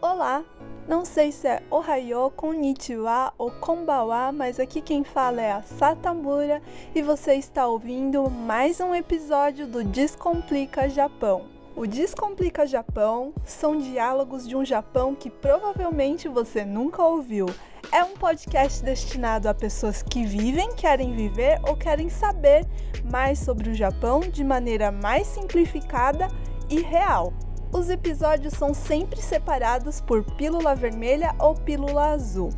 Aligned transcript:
Olá! 0.00 0.44
Não 0.86 1.04
sei 1.04 1.32
se 1.32 1.48
é 1.48 1.60
Ohayo, 1.68 2.30
Konnichiwa 2.36 3.32
ou 3.36 3.50
Konbawa, 3.50 4.30
mas 4.30 4.60
aqui 4.60 4.80
quem 4.80 5.02
fala 5.02 5.42
é 5.42 5.50
a 5.50 5.62
Satamura 5.62 6.62
e 6.94 7.02
você 7.02 7.34
está 7.34 7.66
ouvindo 7.66 8.30
mais 8.30 8.78
um 8.78 8.94
episódio 8.94 9.66
do 9.66 9.82
Descomplica 9.82 10.88
Japão. 10.88 11.46
O 11.74 11.84
Descomplica 11.84 12.64
Japão 12.64 13.34
são 13.44 13.76
diálogos 13.76 14.46
de 14.46 14.54
um 14.54 14.64
Japão 14.64 15.16
que 15.16 15.28
provavelmente 15.28 16.28
você 16.28 16.64
nunca 16.64 17.02
ouviu. 17.02 17.46
É 17.90 18.04
um 18.04 18.14
podcast 18.14 18.84
destinado 18.84 19.48
a 19.48 19.54
pessoas 19.54 20.00
que 20.00 20.24
vivem, 20.24 20.76
querem 20.76 21.12
viver 21.12 21.58
ou 21.68 21.76
querem 21.76 22.08
saber 22.08 22.64
mais 23.10 23.40
sobre 23.40 23.70
o 23.70 23.74
Japão 23.74 24.20
de 24.20 24.44
maneira 24.44 24.92
mais 24.92 25.26
simplificada 25.26 26.28
e 26.70 26.80
real. 26.80 27.32
Os 27.72 27.90
episódios 27.90 28.54
são 28.54 28.72
sempre 28.72 29.20
separados 29.20 30.00
por 30.00 30.24
pílula 30.36 30.74
vermelha 30.74 31.34
ou 31.38 31.54
pílula 31.54 32.12
azul. 32.12 32.50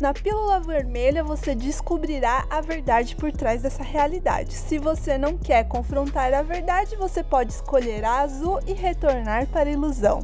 Na 0.00 0.12
pílula 0.12 0.60
vermelha 0.60 1.24
você 1.24 1.54
descobrirá 1.54 2.46
a 2.48 2.60
verdade 2.60 3.16
por 3.16 3.32
trás 3.32 3.62
dessa 3.62 3.82
realidade. 3.82 4.52
Se 4.52 4.78
você 4.78 5.18
não 5.18 5.36
quer 5.36 5.66
confrontar 5.66 6.32
a 6.34 6.42
verdade, 6.42 6.94
você 6.96 7.24
pode 7.24 7.52
escolher 7.52 8.04
a 8.04 8.20
azul 8.20 8.60
e 8.66 8.72
retornar 8.74 9.46
para 9.48 9.68
a 9.68 9.72
ilusão. 9.72 10.20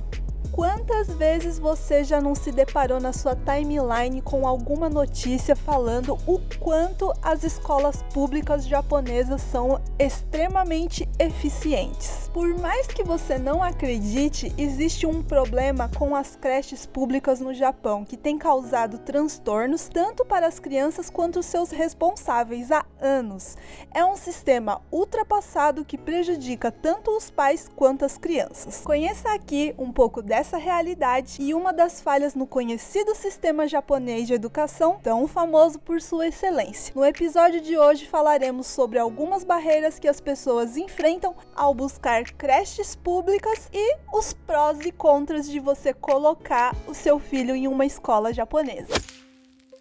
Quantas 0.54 1.08
vezes 1.08 1.58
você 1.58 2.04
já 2.04 2.20
não 2.20 2.32
se 2.32 2.52
deparou 2.52 3.00
na 3.00 3.12
sua 3.12 3.34
timeline 3.34 4.22
com 4.22 4.46
alguma 4.46 4.88
notícia 4.88 5.56
falando 5.56 6.16
o 6.28 6.40
quanto 6.60 7.12
as 7.20 7.42
escolas 7.42 8.04
públicas 8.14 8.64
japonesas 8.64 9.42
são 9.42 9.80
extremamente 9.98 11.08
eficientes? 11.18 12.30
Por 12.32 12.56
mais 12.56 12.86
que 12.86 13.02
você 13.02 13.36
não 13.36 13.64
acredite, 13.64 14.54
existe 14.56 15.08
um 15.08 15.24
problema 15.24 15.90
com 15.98 16.14
as 16.14 16.36
creches 16.36 16.86
públicas 16.86 17.40
no 17.40 17.52
Japão 17.52 18.04
que 18.04 18.16
tem 18.16 18.38
causado 18.38 18.98
transtornos 18.98 19.88
tanto 19.88 20.24
para 20.24 20.46
as 20.46 20.60
crianças 20.60 21.10
quanto 21.10 21.42
seus 21.42 21.72
responsáveis 21.72 22.70
há 22.70 22.84
anos. 23.00 23.56
É 23.92 24.04
um 24.04 24.16
sistema 24.16 24.80
ultrapassado 24.92 25.84
que 25.84 25.98
prejudica 25.98 26.70
tanto 26.70 27.10
os 27.10 27.28
pais 27.28 27.68
quanto 27.74 28.04
as 28.04 28.16
crianças. 28.16 28.82
Conheça 28.82 29.34
aqui 29.34 29.74
um 29.76 29.90
pouco 29.90 30.22
dessa 30.22 30.43
essa 30.44 30.58
realidade 30.58 31.40
e 31.40 31.54
uma 31.54 31.72
das 31.72 32.02
falhas 32.02 32.34
no 32.34 32.46
conhecido 32.46 33.14
sistema 33.14 33.66
japonês 33.66 34.26
de 34.26 34.34
educação, 34.34 35.00
tão 35.02 35.26
famoso 35.26 35.78
por 35.78 36.02
sua 36.02 36.26
excelência. 36.26 36.92
No 36.94 37.02
episódio 37.02 37.62
de 37.62 37.78
hoje 37.78 38.06
falaremos 38.06 38.66
sobre 38.66 38.98
algumas 38.98 39.42
barreiras 39.42 39.98
que 39.98 40.06
as 40.06 40.20
pessoas 40.20 40.76
enfrentam 40.76 41.34
ao 41.56 41.74
buscar 41.74 42.24
creches 42.32 42.94
públicas 42.94 43.70
e 43.72 43.96
os 44.12 44.34
prós 44.34 44.80
e 44.84 44.92
contras 44.92 45.48
de 45.48 45.58
você 45.58 45.94
colocar 45.94 46.76
o 46.86 46.92
seu 46.92 47.18
filho 47.18 47.56
em 47.56 47.66
uma 47.66 47.86
escola 47.86 48.30
japonesa. 48.30 49.23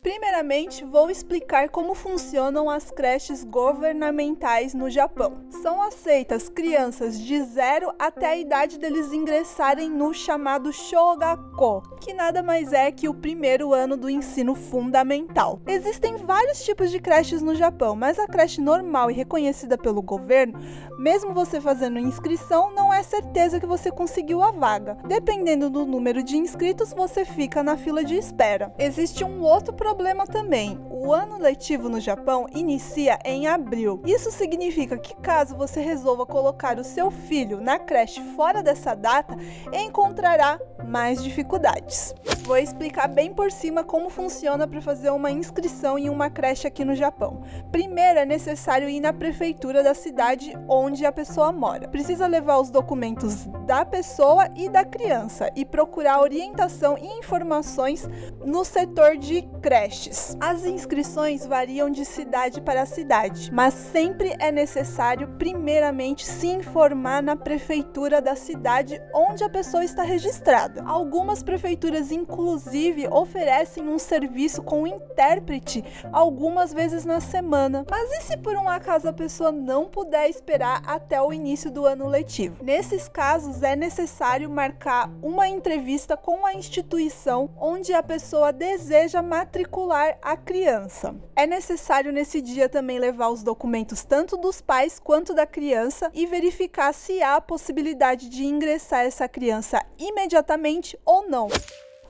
Primeiramente, 0.04 0.84
vou 0.84 1.10
explicar 1.10 1.70
como 1.70 1.96
funcionam 1.96 2.70
as 2.70 2.92
creches 2.92 3.46
governamentais 3.46 4.74
no 4.74 4.90
Japão. 4.90 5.46
São 5.62 5.82
aceitas 5.82 6.50
crianças 6.50 7.18
de 7.18 7.42
0 7.42 7.94
até 7.98 8.28
a 8.28 8.38
idade 8.38 8.78
deles 8.78 9.14
ingressarem 9.14 9.90
no 9.90 10.14
chamado 10.14 10.74
Shogako, 10.74 11.84
que 12.02 12.14
nada 12.14 12.44
mais 12.44 12.74
é 12.74 12.92
que 12.92 13.08
o 13.08 13.14
primeiro 13.14 13.74
ano 13.74 13.96
do 13.96 14.10
ensino 14.10 14.56
fundamental. 14.56 15.62
Existem 15.66 16.18
vários 16.18 16.62
tipos 16.66 16.92
de 16.92 17.00
creches 17.00 17.42
no 17.42 17.56
Japão, 17.56 17.96
mas 17.96 18.20
a 18.20 18.28
creche 18.28 18.60
normal 18.60 19.10
e 19.10 19.14
reconhecida 19.14 19.78
pelo 19.78 20.02
governo, 20.02 20.60
mesmo 21.00 21.34
você 21.34 21.62
fazendo 21.62 21.98
inscrição, 21.98 22.74
não 22.76 22.94
é 22.94 23.02
certeza 23.04 23.58
que 23.58 23.66
você 23.66 23.90
conseguiu 23.90 24.44
a 24.44 24.52
vaga. 24.52 24.98
Dependendo 25.08 25.70
do 25.70 25.86
número 25.86 26.22
de 26.22 26.36
inscritos, 26.36 26.92
você 26.92 27.24
fica 27.24 27.64
na 27.64 27.78
fila 27.78 28.04
de 28.04 28.16
espera. 28.16 28.74
Existe 28.78 29.24
um 29.24 29.42
outro 29.42 29.74
problema 29.74 29.93
problema 29.94 30.26
também. 30.26 30.84
O 30.90 31.14
ano 31.14 31.38
letivo 31.38 31.88
no 31.88 32.00
Japão 32.00 32.48
inicia 32.52 33.20
em 33.24 33.46
abril. 33.46 34.02
Isso 34.04 34.32
significa 34.32 34.98
que 34.98 35.16
caso 35.18 35.56
você 35.56 35.82
resolva 35.82 36.26
colocar 36.26 36.80
o 36.80 36.84
seu 36.84 37.12
filho 37.12 37.62
na 37.62 37.78
creche 37.78 38.20
fora 38.36 38.64
dessa 38.64 38.96
data, 38.96 39.38
encontrará 39.72 40.60
mais 40.84 41.24
dificuldades. 41.24 42.14
Vou 42.44 42.58
explicar 42.58 43.08
bem 43.08 43.34
por 43.34 43.52
cima 43.52 43.84
como 43.86 44.10
funciona 44.10 44.68
para 44.68 44.82
fazer 44.82 45.10
uma 45.12 45.32
inscrição 45.32 45.98
em 45.98 46.10
uma 46.10 46.30
creche 46.30 46.68
aqui 46.68 46.84
no 46.84 46.94
Japão. 46.94 47.42
Primeiro 47.72 48.20
é 48.20 48.26
necessário 48.26 48.90
ir 48.90 49.00
na 49.00 49.14
prefeitura 49.14 49.82
da 49.82 49.94
cidade 49.94 50.54
onde 50.68 51.06
a 51.06 51.12
pessoa 51.12 51.54
mora. 51.54 51.88
Precisa 51.88 52.28
levar 52.28 52.60
os 52.60 52.70
documentos 52.70 53.46
da 53.66 53.86
pessoa 53.86 54.50
e 54.58 54.68
da 54.68 54.84
criança 54.84 55.50
e 55.56 55.64
procurar 55.64 56.22
orientação 56.22 56.98
e 56.98 57.08
informações 57.18 58.10
no 58.46 58.66
setor 58.66 59.16
de 59.18 59.42
creches. 59.62 60.36
As 60.40 60.66
inscrições 60.66 61.46
variam 61.46 61.90
de 61.90 62.04
cidade 62.04 62.60
para 62.60 62.86
cidade, 62.86 63.50
mas 63.54 63.74
sempre 63.74 64.36
é 64.40 64.52
necessário 64.52 65.30
primeiramente 65.38 66.26
se 66.26 66.48
informar 66.48 67.24
na 67.24 67.36
prefeitura 67.36 68.22
da 68.22 68.36
cidade 68.36 69.02
onde 69.14 69.44
a 69.44 69.50
pessoa 69.50 69.86
está 69.86 70.04
registrada. 70.04 70.73
Algumas 70.86 71.44
prefeituras, 71.44 72.12
inclusive, 72.12 73.08
oferecem 73.08 73.88
um 73.88 74.00
serviço 74.00 74.62
com 74.64 74.88
intérprete 74.88 75.84
algumas 76.12 76.74
vezes 76.74 77.06
na 77.06 77.20
semana. 77.20 77.86
Mas 77.90 78.12
e 78.12 78.22
se 78.22 78.38
por 78.38 78.56
um 78.56 78.68
acaso 78.68 79.08
a 79.08 79.14
pessoa 79.14 79.52
não 79.52 79.86
puder 79.90 80.30
esperar 80.30 80.82
até 80.86 81.22
o 81.22 81.32
início 81.32 81.70
do 81.70 81.86
ano 81.86 82.08
letivo? 82.08 82.64
Nesses 82.64 83.08
casos, 83.08 83.62
é 83.62 83.76
necessário 83.76 84.50
marcar 84.50 85.10
uma 85.22 85.48
entrevista 85.48 86.18
com 86.18 86.46
a 86.46 86.54
instituição 86.54 87.50
onde 87.58 87.94
a 87.94 88.02
pessoa 88.02 88.52
deseja 88.52 89.22
matricular 89.22 90.18
a 90.22 90.36
criança. 90.36 91.16
É 91.36 91.46
necessário 91.46 92.12
nesse 92.12 92.42
dia 92.42 92.70
também 92.70 93.00
levar 93.00 93.30
os 93.30 93.44
documentos 93.44 94.04
tanto 94.04 94.38
dos 94.38 94.62
pais 94.62 95.00
quanto 95.00 95.34
da 95.34 95.46
criança 95.46 96.10
e 96.14 96.26
verificar 96.26 96.94
se 96.94 97.22
há 97.22 97.36
a 97.36 97.42
possibilidade 97.42 98.30
de 98.30 98.46
ingressar 98.46 99.02
essa 99.02 99.28
criança 99.28 99.84
imediatamente 99.98 100.63
ou 101.06 101.28
não. 101.30 101.50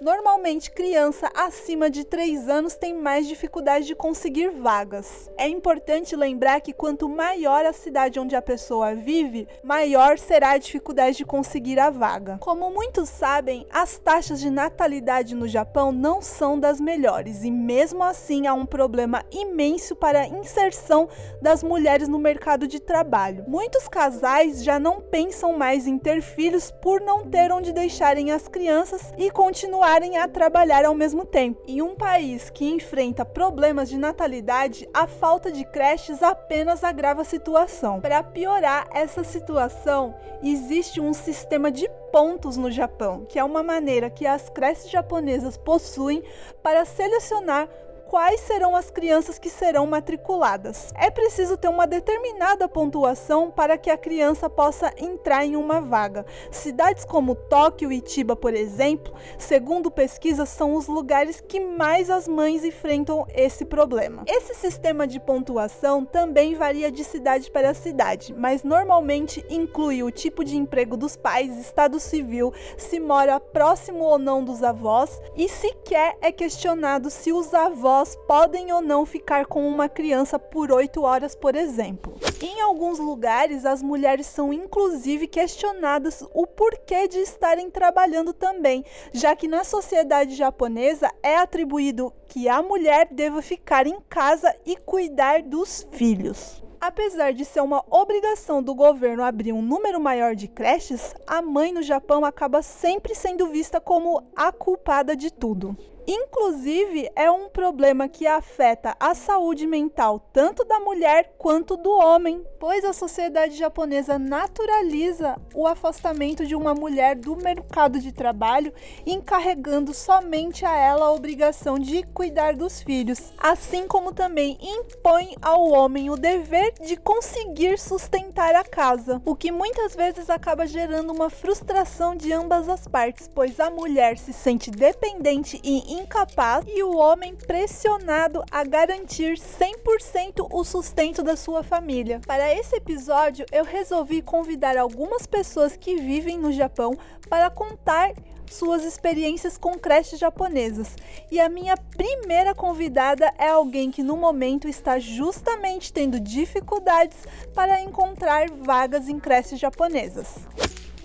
Normalmente, 0.04 0.70
criança 0.70 1.32
acima 1.34 1.90
de 1.90 2.04
3 2.04 2.50
anos 2.50 2.76
tem 2.76 2.94
mais 2.94 3.26
dificuldade 3.26 3.86
de 3.86 3.96
conseguir 3.96 4.50
vagas. 4.50 5.32
É 5.38 5.48
importante 5.48 6.14
lembrar 6.14 6.60
que 6.60 6.74
quanto 6.74 7.08
maior 7.08 7.66
a 7.66 7.72
cidade 7.72 8.20
onde 8.20 8.36
a 8.36 8.42
pessoa 8.42 8.94
vive, 8.94 9.48
maior 9.64 10.20
será 10.20 10.50
a 10.50 10.58
dificuldade 10.58 11.16
de 11.16 11.26
conseguir 11.26 11.80
a 11.80 11.90
vaga. 11.90 12.38
Como 12.42 12.70
muitos 12.70 13.08
sabem, 13.08 13.66
as 13.72 13.98
taxas 13.98 14.42
de 14.42 14.50
natalidade 14.50 15.36
no 15.36 15.48
Japão 15.48 15.94
não 15.94 16.22
são 16.22 16.60
das 16.60 16.82
melhores 16.82 17.46
e, 17.46 17.50
mesmo 17.50 18.04
assim, 18.04 18.46
há 18.46 18.54
um 18.54 18.66
problema 18.66 19.24
imenso 19.32 19.96
para 19.96 20.24
a 20.24 20.28
inserção 20.28 21.08
das 21.42 21.64
mulheres 21.64 22.10
no 22.10 22.20
mercado 22.20 22.68
de 22.68 22.82
trabalho. 22.82 23.46
Muitos 23.48 23.88
casais 23.88 24.66
já 24.66 24.78
não 24.78 25.00
pensam 25.00 25.58
mais 25.58 25.88
em 25.88 25.98
ter 25.98 26.22
filhos 26.22 26.72
por 26.82 27.00
não 27.00 27.24
ter 27.24 27.54
onde 27.54 27.72
deixarem 27.72 28.32
as 28.32 28.50
crianças 28.50 29.14
e 29.18 29.32
continuar 29.32 29.93
voltarem 29.94 30.18
a 30.18 30.28
trabalhar 30.28 30.86
ao 30.86 30.96
mesmo 30.96 31.24
tempo. 31.24 31.62
Em 31.68 31.80
um 31.80 31.96
país 31.96 32.50
que 32.50 32.66
enfrenta 32.66 33.24
problemas 33.24 33.88
de 33.88 33.96
natalidade, 33.96 34.90
a 34.92 35.06
falta 35.06 35.52
de 35.52 35.64
creches 35.64 36.24
apenas 36.24 36.84
agrava 36.84 37.22
a 37.22 37.26
situação. 37.26 38.02
Para 38.02 38.24
piorar 38.24 38.88
essa 38.92 39.24
situação, 39.24 40.16
existe 40.42 41.00
um 41.00 41.14
sistema 41.14 41.72
de 41.72 41.88
pontos 42.12 42.58
no 42.58 42.72
Japão, 42.72 43.24
que 43.30 43.38
é 43.38 43.44
uma 43.44 43.62
maneira 43.62 44.10
que 44.10 44.26
as 44.26 44.50
creches 44.50 44.90
japonesas 44.90 45.58
possuem 45.58 46.24
para 46.64 46.86
selecionar 46.86 47.70
quais 48.08 48.42
serão 48.42 48.76
as 48.76 48.92
crianças 48.92 49.40
que 49.40 49.50
serão 49.50 49.88
matriculadas. 49.88 50.94
É 50.96 51.10
preciso 51.10 51.58
ter 51.58 51.68
uma 51.68 51.88
determinada 51.88 52.68
pontuação 52.68 53.50
para 53.50 53.78
que 53.78 53.90
a 53.90 53.98
criança 53.98 54.50
possa 54.50 54.94
entrar 54.98 55.46
em 55.46 55.56
uma 55.56 55.82
vaga. 55.82 56.26
Cidades 56.52 57.06
como 57.06 57.36
Tóquio 57.36 57.92
e 57.92 58.04
Chiba, 58.06 58.36
por 58.36 58.54
exemplo, 58.54 59.14
segundo 59.38 59.90
pesquisas, 59.90 60.50
são 60.50 60.76
os 60.76 60.88
lugares 60.88 61.42
que 61.42 61.60
mais 61.60 62.10
as 62.10 62.28
mães 62.28 62.64
enfrentam 62.64 63.26
esse 63.34 63.66
problema. 63.66 64.24
Esse 64.28 64.54
sistema 64.54 65.08
de 65.08 65.20
pontuação 65.20 66.06
também 66.06 66.56
varia 66.56 66.92
de 66.92 67.04
cidade 67.04 67.50
para 67.50 67.74
cidade, 67.74 68.34
mas 68.38 68.64
normalmente 68.64 69.44
inclui 69.50 70.04
o 70.04 70.12
tipo 70.12 70.44
de 70.44 70.56
emprego 70.56 70.96
dos 70.96 71.16
pais, 71.16 71.58
estado 71.58 72.00
civil, 72.00 72.54
se 72.78 73.00
mora 73.00 73.40
próximo 73.40 74.04
ou 74.04 74.20
não 74.20 74.44
dos 74.44 74.62
avós 74.62 75.22
e 75.36 75.50
sequer 75.50 76.18
é 76.22 76.32
questionado 76.32 77.10
se 77.10 77.32
os 77.32 77.54
avós 77.54 78.03
avós 78.04 78.18
podem 78.28 78.72
ou 78.74 78.82
não 78.82 79.06
ficar 79.06 79.46
com 79.46 79.66
uma 79.66 79.88
criança 79.88 80.38
por 80.38 80.72
8 80.72 81.02
horas, 81.02 81.36
por 81.36 81.56
exemplo. 81.56 82.20
Em 82.42 82.60
alguns 82.60 83.00
lugares, 83.00 83.66
as 83.66 83.82
mulheres 83.82 84.28
são 84.28 84.52
inclusive 84.52 85.26
questionadas 85.26 86.22
o 86.34 86.46
porquê 86.46 87.08
de 87.08 87.20
estarem 87.20 87.70
trabalhando 87.70 88.34
também, 88.34 88.84
já 89.14 89.36
que 89.36 89.48
na 89.48 89.64
sociedade 89.64 90.36
japonesa 90.36 91.10
é 91.24 91.38
atribuído 91.38 92.14
que 92.28 92.50
a 92.50 92.62
mulher 92.62 93.08
deva 93.10 93.42
ficar 93.42 93.88
em 93.88 94.00
casa 94.10 94.54
e 94.66 94.76
cuidar 94.76 95.42
dos 95.42 95.88
filhos. 95.92 96.62
Apesar 96.82 97.32
de 97.32 97.46
ser 97.46 97.62
uma 97.62 97.86
obrigação 97.90 98.62
do 98.62 98.76
governo 98.76 99.24
abrir 99.24 99.54
um 99.54 99.62
número 99.62 100.02
maior 100.02 100.36
de 100.36 100.50
creches, 100.50 101.16
a 101.26 101.42
mãe 101.42 101.72
no 101.72 101.82
Japão 101.82 102.26
acaba 102.26 102.62
sempre 102.62 103.16
sendo 103.16 103.48
vista 103.48 103.80
como 103.80 104.22
a 104.36 104.52
culpada 104.52 105.16
de 105.16 105.32
tudo. 105.32 105.78
Inclusive, 106.08 107.10
é 107.16 107.32
um 107.32 107.50
problema 107.50 108.10
que 108.10 108.28
afeta 108.28 108.96
a 109.00 109.16
saúde 109.16 109.66
mental 109.66 110.20
tanto 110.34 110.66
da 110.66 110.80
mulher 110.80 111.36
quanto 111.38 111.78
do 111.78 111.90
homem, 111.92 112.46
pois 112.60 112.84
a 112.84 112.92
sociedade 112.92 113.56
japonesa 113.56 114.20
naturaliza 114.20 115.38
o 115.54 115.66
afastamento 115.66 116.46
de 116.46 116.56
uma 116.56 116.74
mulher 116.74 117.16
do 117.16 117.36
mercado 117.36 118.00
de 118.00 118.12
trabalho, 118.12 118.74
encarregando 119.06 119.94
somente 119.94 120.66
a 120.66 120.76
ela 120.76 121.06
a 121.06 121.12
obrigação 121.12 121.80
de 121.80 122.04
cuidar 122.04 122.56
dos 122.56 122.82
filhos, 122.82 123.34
assim 123.38 123.88
como 123.88 124.14
também 124.14 124.58
impõe 124.62 125.36
ao 125.42 125.70
homem 125.70 126.10
o 126.10 126.18
dever 126.18 126.74
de 126.86 126.98
conseguir 126.98 127.80
sustentar 127.80 128.56
a 128.56 128.64
casa, 128.64 129.22
o 129.26 129.36
que 129.36 129.52
muitas 129.52 129.96
vezes 129.96 130.30
acaba 130.30 130.68
gerando 130.68 131.14
uma 131.14 131.30
frustração 131.30 132.16
de 132.16 132.34
ambas 132.34 132.68
as 132.68 132.88
partes, 132.88 133.30
pois 133.34 133.60
a 133.60 133.70
mulher 133.70 134.18
se 134.18 134.34
sente 134.34 134.70
dependente 134.70 135.62
e 135.64 135.93
incapaz 135.94 136.66
e 136.68 136.82
o 136.84 136.96
homem 136.96 137.36
pressionado 137.36 138.44
a 138.50 138.64
garantir 138.64 139.38
100% 139.38 140.48
o 140.52 140.64
sustento 140.64 141.22
da 141.22 141.36
sua 141.36 141.64
família. 141.64 142.20
Para 142.26 142.54
esse 142.54 142.76
episódio, 142.76 143.46
eu 143.52 143.64
resolvi 143.64 144.22
convidar 144.22 144.78
algumas 144.78 145.28
pessoas 145.28 145.78
que 145.78 145.96
vivem 145.96 146.38
no 146.38 146.52
Japão 146.52 146.98
para 147.30 147.50
contar 147.50 148.14
suas 148.50 148.84
experiências 148.84 149.58
com 149.58 149.78
creches 149.78 150.20
japonesas. 150.20 150.96
E 151.32 151.40
a 151.40 151.50
minha 151.50 151.76
primeira 151.76 152.54
convidada 152.54 153.34
é 153.38 153.50
alguém 153.50 153.90
que 153.90 154.04
no 154.04 154.16
momento 154.16 154.68
está 154.68 155.00
justamente 155.00 155.92
tendo 155.92 156.20
dificuldades 156.20 157.18
para 157.54 157.82
encontrar 157.82 158.50
vagas 158.50 159.08
em 159.08 159.20
creches 159.20 159.60
japonesas. 159.60 160.36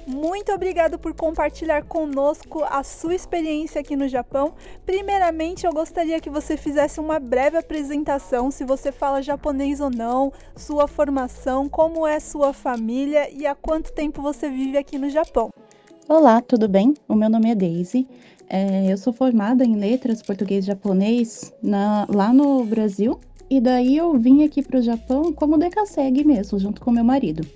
Muito 0.08 0.50
obrigado 0.52 0.98
por 0.98 1.12
compartilhar 1.12 1.84
conosco 1.84 2.64
a 2.64 2.82
sua 2.82 3.14
experiência 3.14 3.82
aqui 3.82 3.94
no 3.94 4.08
Japão. 4.08 4.54
Primeiramente, 4.86 5.66
eu 5.66 5.72
gostaria 5.72 6.18
que 6.18 6.30
você 6.30 6.56
fizesse 6.56 6.98
uma 6.98 7.18
breve 7.18 7.58
apresentação, 7.58 8.50
se 8.50 8.64
você 8.64 8.90
fala 8.90 9.20
japonês 9.20 9.82
ou 9.82 9.90
não, 9.90 10.32
sua 10.56 10.88
formação, 10.88 11.68
como 11.68 12.06
é 12.06 12.18
sua 12.20 12.54
família 12.54 13.28
e 13.30 13.46
há 13.46 13.54
quanto 13.54 13.92
tempo 13.92 14.22
você 14.22 14.48
vive 14.48 14.78
aqui 14.78 14.96
no 14.96 15.10
Japão. 15.10 15.50
Olá, 16.08 16.40
tudo 16.40 16.66
bem? 16.66 16.94
O 17.06 17.14
meu 17.14 17.28
nome 17.28 17.50
é 17.50 17.54
Daisy. 17.54 18.08
É, 18.48 18.90
eu 18.90 18.96
sou 18.96 19.12
formada 19.12 19.62
em 19.62 19.76
letras 19.76 20.22
português 20.22 20.64
e 20.64 20.68
japonês 20.68 21.52
na, 21.62 22.06
lá 22.08 22.32
no 22.32 22.64
Brasil. 22.64 23.20
E 23.50 23.60
daí 23.60 23.98
eu 23.98 24.18
vim 24.18 24.42
aqui 24.42 24.62
para 24.62 24.78
o 24.78 24.82
Japão 24.82 25.34
como 25.34 25.58
decassegue 25.58 26.24
mesmo, 26.24 26.58
junto 26.58 26.80
com 26.80 26.90
meu 26.90 27.04
marido 27.04 27.46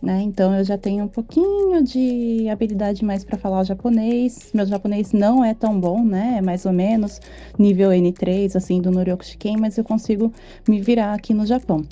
né? 0.00 0.22
Então 0.22 0.54
eu 0.54 0.64
já 0.64 0.76
tenho 0.76 1.04
um 1.04 1.08
pouquinho 1.08 1.82
de 1.82 2.48
habilidade 2.48 3.04
mais 3.04 3.24
para 3.24 3.38
falar 3.38 3.60
o 3.60 3.64
japonês. 3.64 4.50
Meu 4.52 4.66
japonês 4.66 5.12
não 5.12 5.44
é 5.44 5.54
tão 5.54 5.78
bom, 5.78 6.04
né? 6.04 6.36
É 6.38 6.40
mais 6.40 6.64
ou 6.66 6.72
menos 6.72 7.20
nível 7.58 7.90
N3 7.90 8.56
assim 8.56 8.80
do 8.80 8.90
Noryoku 8.90 9.24
Shiken, 9.24 9.56
mas 9.56 9.76
eu 9.78 9.84
consigo 9.84 10.32
me 10.68 10.80
virar 10.80 11.14
aqui 11.14 11.34
no 11.34 11.46
Japão. 11.46 11.84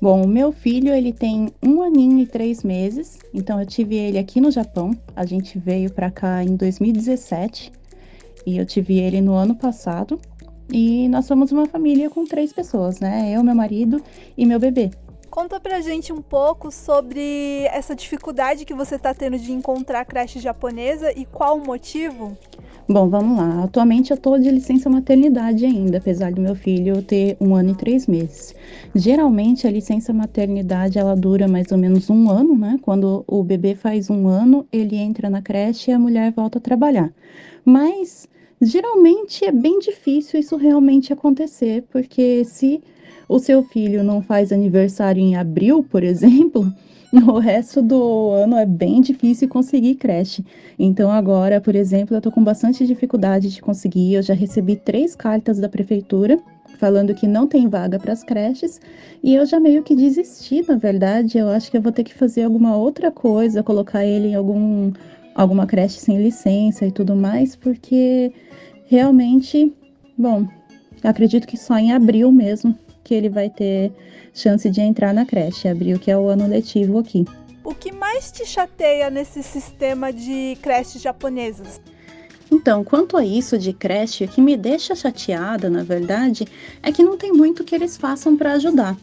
Bom, 0.00 0.24
o 0.24 0.28
meu 0.28 0.50
filho 0.50 0.94
ele 0.94 1.12
tem 1.12 1.52
um 1.62 1.82
aninho 1.82 2.20
e 2.20 2.26
três 2.26 2.62
meses, 2.62 3.18
então 3.34 3.60
eu 3.60 3.66
tive 3.66 3.96
ele 3.96 4.18
aqui 4.18 4.40
no 4.40 4.50
Japão. 4.50 4.96
A 5.14 5.26
gente 5.26 5.58
veio 5.58 5.92
para 5.92 6.10
cá 6.10 6.42
em 6.42 6.56
2017 6.56 7.70
e 8.46 8.56
eu 8.56 8.64
tive 8.64 8.98
ele 8.98 9.20
no 9.20 9.34
ano 9.34 9.54
passado. 9.54 10.18
E 10.72 11.08
nós 11.08 11.26
somos 11.26 11.52
uma 11.52 11.66
família 11.66 12.08
com 12.08 12.24
três 12.24 12.52
pessoas, 12.52 13.00
né? 13.00 13.30
Eu, 13.30 13.42
meu 13.42 13.54
marido 13.54 14.02
e 14.38 14.46
meu 14.46 14.58
bebê. 14.58 14.90
Conta 15.30 15.60
pra 15.60 15.80
gente 15.80 16.12
um 16.12 16.20
pouco 16.20 16.72
sobre 16.72 17.64
essa 17.72 17.94
dificuldade 17.94 18.64
que 18.64 18.74
você 18.74 18.96
está 18.96 19.14
tendo 19.14 19.38
de 19.38 19.52
encontrar 19.52 20.04
creche 20.04 20.40
japonesa 20.40 21.12
e 21.16 21.24
qual 21.24 21.56
o 21.56 21.64
motivo? 21.64 22.36
Bom, 22.88 23.08
vamos 23.08 23.38
lá. 23.38 23.62
Atualmente 23.62 24.10
eu 24.10 24.16
tô 24.16 24.36
de 24.36 24.50
licença 24.50 24.90
maternidade 24.90 25.64
ainda, 25.64 25.98
apesar 25.98 26.32
do 26.32 26.40
meu 26.40 26.56
filho 26.56 27.00
ter 27.00 27.36
um 27.40 27.54
ano 27.54 27.70
e 27.70 27.76
três 27.76 28.08
meses. 28.08 28.52
Geralmente 28.92 29.68
a 29.68 29.70
licença 29.70 30.12
maternidade 30.12 30.98
ela 30.98 31.14
dura 31.14 31.46
mais 31.46 31.70
ou 31.70 31.78
menos 31.78 32.10
um 32.10 32.28
ano, 32.28 32.58
né? 32.58 32.80
Quando 32.82 33.22
o 33.28 33.44
bebê 33.44 33.76
faz 33.76 34.10
um 34.10 34.26
ano, 34.26 34.66
ele 34.72 34.96
entra 34.96 35.30
na 35.30 35.40
creche 35.40 35.92
e 35.92 35.94
a 35.94 35.98
mulher 35.98 36.32
volta 36.32 36.58
a 36.58 36.60
trabalhar. 36.60 37.12
Mas 37.64 38.28
geralmente 38.60 39.44
é 39.44 39.52
bem 39.52 39.78
difícil 39.78 40.40
isso 40.40 40.56
realmente 40.56 41.12
acontecer, 41.12 41.84
porque 41.92 42.44
se 42.44 42.82
o 43.30 43.38
seu 43.38 43.62
filho 43.62 44.02
não 44.02 44.20
faz 44.20 44.50
aniversário 44.50 45.22
em 45.22 45.36
abril, 45.36 45.84
por 45.84 46.02
exemplo, 46.02 46.66
o 47.14 47.38
resto 47.38 47.80
do 47.80 48.30
ano 48.30 48.56
é 48.56 48.66
bem 48.66 49.00
difícil 49.00 49.48
conseguir 49.48 49.94
creche. 49.94 50.44
Então 50.76 51.12
agora, 51.12 51.60
por 51.60 51.76
exemplo, 51.76 52.16
eu 52.16 52.18
estou 52.18 52.32
com 52.32 52.42
bastante 52.42 52.84
dificuldade 52.84 53.48
de 53.48 53.62
conseguir. 53.62 54.14
Eu 54.14 54.22
já 54.22 54.34
recebi 54.34 54.74
três 54.74 55.14
cartas 55.14 55.60
da 55.60 55.68
prefeitura 55.68 56.40
falando 56.80 57.14
que 57.14 57.28
não 57.28 57.46
tem 57.46 57.68
vaga 57.68 58.00
para 58.00 58.12
as 58.12 58.24
creches 58.24 58.80
e 59.22 59.36
eu 59.36 59.46
já 59.46 59.60
meio 59.60 59.84
que 59.84 59.94
desisti, 59.94 60.66
na 60.66 60.74
verdade. 60.74 61.38
Eu 61.38 61.50
acho 61.50 61.70
que 61.70 61.76
eu 61.76 61.82
vou 61.82 61.92
ter 61.92 62.02
que 62.02 62.12
fazer 62.12 62.42
alguma 62.42 62.76
outra 62.76 63.12
coisa, 63.12 63.62
colocar 63.62 64.04
ele 64.04 64.28
em 64.28 64.34
algum 64.34 64.90
alguma 65.36 65.68
creche 65.68 66.00
sem 66.00 66.20
licença 66.20 66.84
e 66.84 66.90
tudo 66.90 67.14
mais, 67.14 67.54
porque 67.54 68.32
realmente, 68.86 69.72
bom, 70.18 70.48
acredito 71.04 71.46
que 71.46 71.56
só 71.56 71.78
em 71.78 71.92
abril 71.92 72.32
mesmo 72.32 72.76
que 73.04 73.14
ele 73.14 73.28
vai 73.28 73.50
ter 73.50 73.92
chance 74.32 74.68
de 74.68 74.80
entrar 74.80 75.12
na 75.12 75.26
creche, 75.26 75.68
abril, 75.68 75.98
que 75.98 76.10
é 76.10 76.16
o 76.16 76.28
ano 76.28 76.46
letivo 76.46 76.98
aqui. 76.98 77.24
O 77.62 77.74
que 77.74 77.92
mais 77.92 78.30
te 78.32 78.46
chateia 78.46 79.10
nesse 79.10 79.42
sistema 79.42 80.12
de 80.12 80.56
creches 80.62 81.02
japonesas? 81.02 81.80
Então, 82.50 82.82
quanto 82.82 83.16
a 83.16 83.24
isso 83.24 83.56
de 83.56 83.72
creche, 83.72 84.24
o 84.24 84.28
que 84.28 84.40
me 84.40 84.56
deixa 84.56 84.94
chateada, 84.94 85.70
na 85.70 85.84
verdade, 85.84 86.46
é 86.82 86.90
que 86.90 87.02
não 87.02 87.16
tem 87.16 87.32
muito 87.32 87.62
que 87.62 87.74
eles 87.74 87.96
façam 87.96 88.36
para 88.36 88.54
ajudar, 88.54 88.96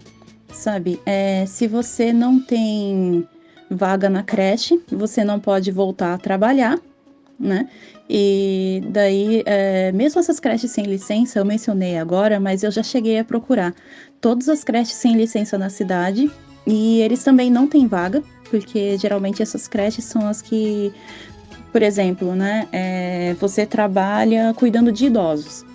sabe? 0.52 1.00
É, 1.06 1.46
se 1.46 1.66
você 1.66 2.12
não 2.12 2.42
tem 2.42 3.26
vaga 3.70 4.10
na 4.10 4.22
creche, 4.22 4.82
você 4.90 5.24
não 5.24 5.40
pode 5.40 5.72
voltar 5.72 6.14
a 6.14 6.18
trabalhar, 6.18 6.78
né? 7.40 7.70
E 8.10 8.82
daí, 8.90 9.44
é, 9.46 9.92
mesmo 9.92 10.20
essas 10.20 10.40
creches 10.40 10.72
sem 10.72 10.86
licença, 10.86 11.40
eu 11.40 11.46
mencionei 11.46 11.98
agora, 11.98 12.40
mas 12.40 12.64
eu 12.64 12.72
já 12.72 12.82
cheguei 12.82 13.20
a 13.20 13.26
procurar 13.26 13.74
todas 14.22 14.48
as 14.48 14.64
creches 14.64 14.96
sem 14.96 15.16
licença 15.16 15.58
na 15.58 15.70
cidade 15.70 16.32
e 16.66 17.02
eles 17.02 17.24
também 17.24 17.50
não 17.52 17.68
têm 17.68 17.86
vaga, 17.88 18.24
porque 18.50 18.98
geralmente 18.98 19.42
essas 19.42 19.68
creches 19.68 20.06
são 20.06 20.28
as 20.28 20.42
que, 20.42 20.94
por 21.72 21.82
exemplo, 21.82 22.34
né, 22.34 22.68
é, 22.72 23.36
você 23.40 23.66
trabalha 23.66 24.54
cuidando 24.54 24.92
de 24.92 25.08
idosos. 25.08 25.66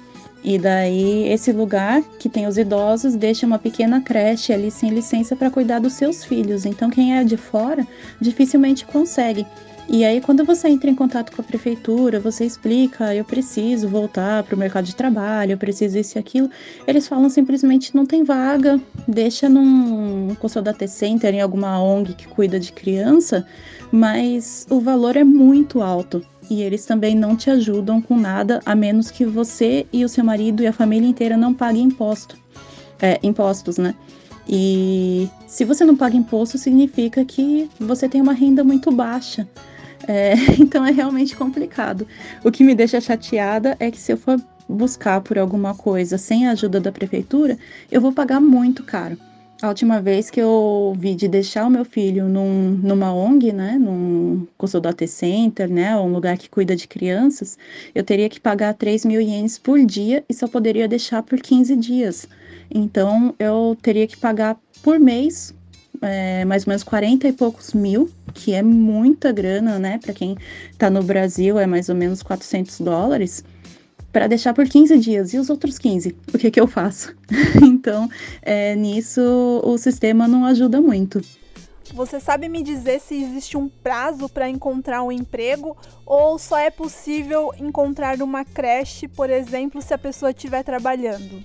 E 0.45 0.59
daí, 0.59 1.29
esse 1.29 1.53
lugar 1.53 2.03
que 2.19 2.29
tem 2.29 2.49
os 2.49 2.59
idosos 2.59 3.15
deixa 3.15 3.47
uma 3.47 3.61
pequena 3.61 4.01
creche 4.01 4.53
ali 4.53 4.73
sem 4.73 4.91
licença 4.91 5.37
para 5.37 5.51
cuidar 5.51 5.79
dos 5.79 5.93
seus 5.93 6.25
filhos. 6.25 6.67
Então, 6.67 6.91
quem 6.91 7.17
é 7.17 7.23
de 7.23 7.37
fora 7.37 7.87
dificilmente 8.21 8.85
consegue. 8.85 9.47
E 9.89 10.05
aí, 10.05 10.21
quando 10.21 10.45
você 10.45 10.69
entra 10.69 10.89
em 10.89 10.95
contato 10.95 11.33
com 11.33 11.43
a 11.43 11.45
prefeitura, 11.45 12.21
você 12.21 12.45
explica, 12.45 13.15
eu 13.15 13.25
preciso 13.25 13.89
voltar 13.89 14.43
para 14.45 14.55
o 14.55 14.59
mercado 14.59 14.85
de 14.85 14.95
trabalho, 14.95 15.53
eu 15.53 15.59
preciso 15.59 15.99
isso 15.99 16.17
e 16.17 16.21
aquilo, 16.21 16.49
eles 16.87 17.07
falam 17.09 17.29
simplesmente 17.29 17.95
não 17.95 18.07
tem 18.07 18.23
vaga, 18.23 18.81
deixa 19.07 19.49
num 19.49 20.35
consulta 20.37 20.87
center, 20.87 21.35
em 21.35 21.41
alguma 21.41 21.83
ONG 21.83 22.15
que 22.15 22.29
cuida 22.29 22.59
de 22.61 22.73
criança, 22.73 23.45
mas 23.91 24.67
o 24.71 24.81
valor 24.81 25.17
é 25.17 25.25
muito 25.25 25.83
alto. 25.83 26.25
E 26.49 26.63
eles 26.63 26.85
também 26.85 27.15
não 27.15 27.37
te 27.37 27.51
ajudam 27.51 28.01
com 28.01 28.17
nada, 28.17 28.61
a 28.65 28.75
menos 28.75 29.11
que 29.11 29.25
você 29.25 29.87
e 29.93 30.05
o 30.05 30.09
seu 30.09 30.25
marido 30.25 30.63
e 30.63 30.67
a 30.67 30.73
família 30.73 31.09
inteira 31.09 31.37
não 31.37 31.53
paguem 31.53 31.85
imposto. 31.85 32.37
É, 33.01 33.19
impostos, 33.23 33.79
né? 33.79 33.95
E 34.49 35.29
se 35.47 35.65
você 35.65 35.85
não 35.85 35.97
paga 35.97 36.17
imposto, 36.17 36.59
significa 36.59 37.25
que 37.25 37.69
você 37.79 38.09
tem 38.09 38.21
uma 38.21 38.33
renda 38.33 38.63
muito 38.65 38.91
baixa. 38.91 39.49
É, 40.07 40.35
então 40.59 40.85
é 40.85 40.91
realmente 40.91 41.37
complicado. 41.37 42.07
O 42.45 42.51
que 42.51 42.65
me 42.65 42.75
deixa 42.75 43.01
chateada 43.01 43.77
é 43.79 43.91
que 43.91 43.99
se 43.99 44.13
eu 44.13 44.17
for 44.17 44.41
buscar 44.69 45.21
por 45.21 45.39
alguma 45.39 45.75
coisa 45.75 46.17
sem 46.17 46.47
a 46.47 46.53
ajuda 46.53 46.81
da 46.81 46.93
prefeitura, 46.93 47.59
eu 47.91 48.01
vou 48.01 48.13
pagar 48.13 48.41
muito 48.41 48.83
caro. 48.83 49.17
A 49.61 49.69
última 49.69 50.01
vez 50.01 50.29
que 50.29 50.41
eu 50.41 50.93
vi 50.99 51.15
de 51.15 51.29
deixar 51.29 51.67
o 51.67 51.71
meu 51.71 51.85
filho 51.85 52.29
num, 52.29 52.71
numa 52.83 53.15
ONG, 53.15 53.53
né, 53.53 53.79
num 53.79 54.45
Consultate 54.59 55.07
Center, 55.07 55.71
né, 55.71 55.97
um 55.97 56.13
lugar 56.13 56.37
que 56.37 56.51
cuida 56.51 56.75
de 56.75 56.89
crianças, 56.89 57.57
eu 57.95 58.03
teria 58.03 58.29
que 58.29 58.41
pagar 58.41 58.75
3 58.75 59.05
mil 59.05 59.21
ienes 59.21 59.59
por 59.59 59.79
dia 59.85 60.25
e 60.29 60.35
só 60.35 60.49
poderia 60.49 60.89
deixar 60.89 61.23
por 61.23 61.39
15 61.39 61.77
dias. 61.77 62.29
Então, 62.69 63.37
eu 63.39 63.77
teria 63.81 64.05
que 64.05 64.17
pagar 64.17 64.59
por 64.83 64.99
mês 64.99 65.55
é, 66.03 66.45
mais 66.45 66.67
ou 66.67 66.71
menos 66.71 66.83
40 66.83 67.29
e 67.29 67.33
poucos 67.33 67.73
mil, 67.73 68.11
que 68.35 68.53
é 68.53 68.63
muita 68.63 69.33
grana, 69.33 69.79
né? 69.79 69.99
Para 69.99 70.13
quem 70.13 70.37
está 70.71 70.91
no 70.91 71.03
Brasil, 71.03 71.59
é 71.59 71.67
mais 71.67 71.89
ou 71.89 71.95
menos 71.95 72.23
400 72.23 72.81
dólares. 72.81 73.45
para 74.13 74.27
deixar 74.27 74.53
por 74.53 74.69
15 74.69 74.99
dias. 74.99 75.33
E 75.33 75.39
os 75.39 75.49
outros 75.49 75.79
15? 75.79 76.15
O 76.35 76.39
que, 76.39 76.51
que 76.51 76.61
eu 76.61 76.67
faço? 76.67 77.17
então, 77.65 78.11
é, 78.43 78.75
nisso 78.77 79.23
o 79.65 79.79
sistema 79.79 80.29
não 80.29 80.45
ajuda 80.45 80.83
muito. 80.83 81.23
Você 81.95 82.21
sabe 82.21 82.49
me 82.49 82.63
dizer 82.63 83.01
se 83.01 83.15
existe 83.15 83.57
um 83.57 83.69
prazo 83.69 84.29
para 84.29 84.49
encontrar 84.49 85.03
um 85.03 85.13
emprego 85.13 85.77
ou 86.07 86.39
só 86.39 86.59
é 86.59 86.71
possível 86.71 87.53
encontrar 87.59 88.21
uma 88.23 88.45
creche, 88.45 89.09
por 89.09 89.29
exemplo, 89.29 89.83
se 89.83 89.93
a 89.93 89.99
pessoa 89.99 90.31
estiver 90.31 90.63
trabalhando? 90.63 91.43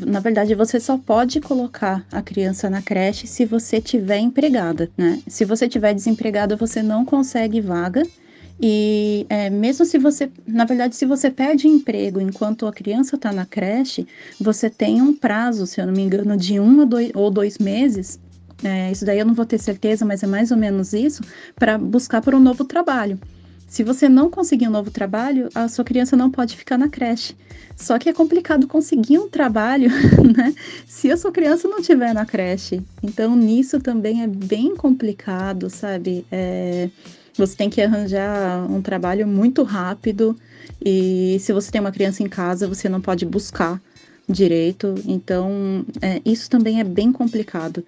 Na 0.00 0.20
verdade, 0.20 0.54
você 0.54 0.80
só 0.80 0.98
pode 0.98 1.40
colocar 1.40 2.04
a 2.10 2.20
criança 2.20 2.68
na 2.68 2.82
creche 2.82 3.26
se 3.26 3.44
você 3.44 3.80
tiver 3.80 4.18
empregada, 4.18 4.90
né? 4.96 5.20
Se 5.26 5.44
você 5.44 5.68
tiver 5.68 5.94
desempregada, 5.94 6.56
você 6.56 6.82
não 6.82 7.04
consegue 7.04 7.60
vaga. 7.60 8.02
E 8.60 9.26
é, 9.28 9.50
mesmo 9.50 9.84
se 9.84 9.98
você, 9.98 10.30
na 10.46 10.64
verdade, 10.64 10.94
se 10.96 11.06
você 11.06 11.30
perde 11.30 11.68
emprego 11.68 12.20
enquanto 12.20 12.66
a 12.66 12.72
criança 12.72 13.16
está 13.16 13.32
na 13.32 13.46
creche, 13.46 14.06
você 14.40 14.70
tem 14.70 15.02
um 15.02 15.14
prazo, 15.14 15.66
se 15.66 15.80
eu 15.80 15.86
não 15.86 15.92
me 15.92 16.02
engano, 16.02 16.36
de 16.36 16.58
um 16.60 16.82
a 16.82 16.84
dois, 16.84 17.10
ou 17.14 17.30
dois 17.30 17.58
meses. 17.58 18.20
É, 18.62 18.90
isso 18.90 19.04
daí 19.04 19.18
eu 19.18 19.26
não 19.26 19.34
vou 19.34 19.44
ter 19.44 19.58
certeza, 19.58 20.04
mas 20.04 20.22
é 20.22 20.26
mais 20.26 20.50
ou 20.50 20.56
menos 20.56 20.92
isso, 20.92 21.22
para 21.56 21.76
buscar 21.76 22.22
por 22.22 22.34
um 22.34 22.40
novo 22.40 22.64
trabalho. 22.64 23.18
Se 23.74 23.82
você 23.82 24.08
não 24.08 24.30
conseguir 24.30 24.68
um 24.68 24.70
novo 24.70 24.88
trabalho, 24.88 25.48
a 25.52 25.66
sua 25.66 25.84
criança 25.84 26.16
não 26.16 26.30
pode 26.30 26.56
ficar 26.56 26.78
na 26.78 26.88
creche. 26.88 27.34
Só 27.74 27.98
que 27.98 28.08
é 28.08 28.12
complicado 28.12 28.68
conseguir 28.68 29.18
um 29.18 29.28
trabalho, 29.28 29.90
né? 30.36 30.54
Se 30.86 31.10
a 31.10 31.16
sua 31.16 31.32
criança 31.32 31.66
não 31.66 31.80
estiver 31.80 32.14
na 32.14 32.24
creche. 32.24 32.80
Então, 33.02 33.34
nisso 33.34 33.80
também 33.80 34.22
é 34.22 34.28
bem 34.28 34.76
complicado, 34.76 35.68
sabe? 35.68 36.24
É, 36.30 36.88
você 37.36 37.56
tem 37.56 37.68
que 37.68 37.82
arranjar 37.82 38.64
um 38.70 38.80
trabalho 38.80 39.26
muito 39.26 39.64
rápido. 39.64 40.38
E 40.80 41.36
se 41.40 41.52
você 41.52 41.72
tem 41.72 41.80
uma 41.80 41.90
criança 41.90 42.22
em 42.22 42.28
casa, 42.28 42.68
você 42.68 42.88
não 42.88 43.00
pode 43.00 43.26
buscar 43.26 43.82
direito. 44.28 44.94
Então, 45.04 45.84
é, 46.00 46.20
isso 46.24 46.48
também 46.48 46.78
é 46.78 46.84
bem 46.84 47.10
complicado. 47.10 47.84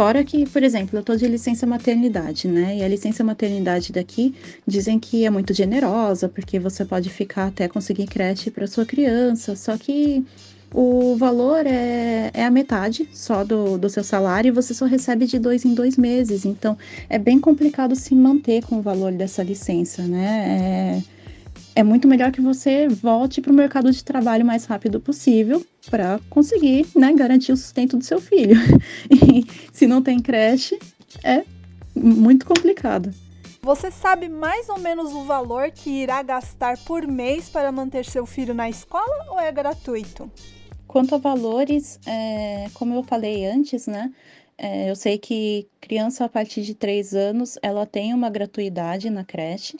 Fora 0.00 0.24
que, 0.24 0.48
por 0.48 0.62
exemplo, 0.62 0.98
eu 0.98 1.02
tô 1.02 1.14
de 1.14 1.28
licença 1.28 1.66
maternidade, 1.66 2.48
né? 2.48 2.78
E 2.78 2.82
a 2.82 2.88
licença 2.88 3.22
maternidade 3.22 3.92
daqui 3.92 4.34
dizem 4.66 4.98
que 4.98 5.26
é 5.26 5.28
muito 5.30 5.52
generosa, 5.52 6.26
porque 6.26 6.58
você 6.58 6.86
pode 6.86 7.10
ficar 7.10 7.48
até 7.48 7.68
conseguir 7.68 8.06
creche 8.06 8.50
para 8.50 8.66
sua 8.66 8.86
criança. 8.86 9.54
Só 9.54 9.76
que 9.76 10.24
o 10.72 11.14
valor 11.16 11.66
é, 11.66 12.30
é 12.32 12.46
a 12.46 12.50
metade 12.50 13.10
só 13.12 13.44
do, 13.44 13.76
do 13.76 13.90
seu 13.90 14.02
salário 14.02 14.48
e 14.48 14.50
você 14.50 14.72
só 14.72 14.86
recebe 14.86 15.26
de 15.26 15.38
dois 15.38 15.66
em 15.66 15.74
dois 15.74 15.98
meses. 15.98 16.46
Então, 16.46 16.78
é 17.06 17.18
bem 17.18 17.38
complicado 17.38 17.94
se 17.94 18.14
manter 18.14 18.64
com 18.64 18.78
o 18.78 18.82
valor 18.82 19.12
dessa 19.12 19.42
licença, 19.42 20.00
né? 20.04 21.02
É, 21.76 21.80
é 21.80 21.82
muito 21.82 22.08
melhor 22.08 22.32
que 22.32 22.40
você 22.40 22.88
volte 22.88 23.42
para 23.42 23.52
o 23.52 23.54
mercado 23.54 23.92
de 23.92 24.02
trabalho 24.02 24.44
o 24.44 24.46
mais 24.46 24.64
rápido 24.64 24.98
possível 24.98 25.62
para 25.88 26.20
conseguir 26.28 26.86
né, 26.94 27.12
garantir 27.12 27.52
o 27.52 27.56
sustento 27.56 27.96
do 27.96 28.04
seu 28.04 28.20
filho. 28.20 28.56
E 29.10 29.46
se 29.72 29.86
não 29.86 30.02
tem 30.02 30.20
creche, 30.20 30.78
é 31.24 31.44
muito 31.94 32.46
complicado. 32.46 33.12
Você 33.62 33.90
sabe 33.90 34.28
mais 34.28 34.68
ou 34.68 34.78
menos 34.78 35.12
o 35.12 35.24
valor 35.24 35.70
que 35.70 35.90
irá 35.90 36.22
gastar 36.22 36.78
por 36.78 37.06
mês 37.06 37.48
para 37.48 37.70
manter 37.70 38.04
seu 38.04 38.24
filho 38.24 38.54
na 38.54 38.70
escola 38.70 39.26
ou 39.30 39.38
é 39.38 39.52
gratuito? 39.52 40.30
Quanto 40.86 41.14
a 41.14 41.18
valores, 41.18 42.00
é, 42.06 42.68
como 42.74 42.94
eu 42.94 43.02
falei 43.02 43.46
antes, 43.46 43.86
né? 43.86 44.10
É, 44.56 44.90
eu 44.90 44.96
sei 44.96 45.18
que 45.18 45.68
criança 45.80 46.24
a 46.24 46.28
partir 46.28 46.62
de 46.62 46.74
3 46.74 47.14
anos 47.14 47.58
ela 47.62 47.86
tem 47.86 48.12
uma 48.12 48.28
gratuidade 48.28 49.08
na 49.08 49.24
creche. 49.24 49.78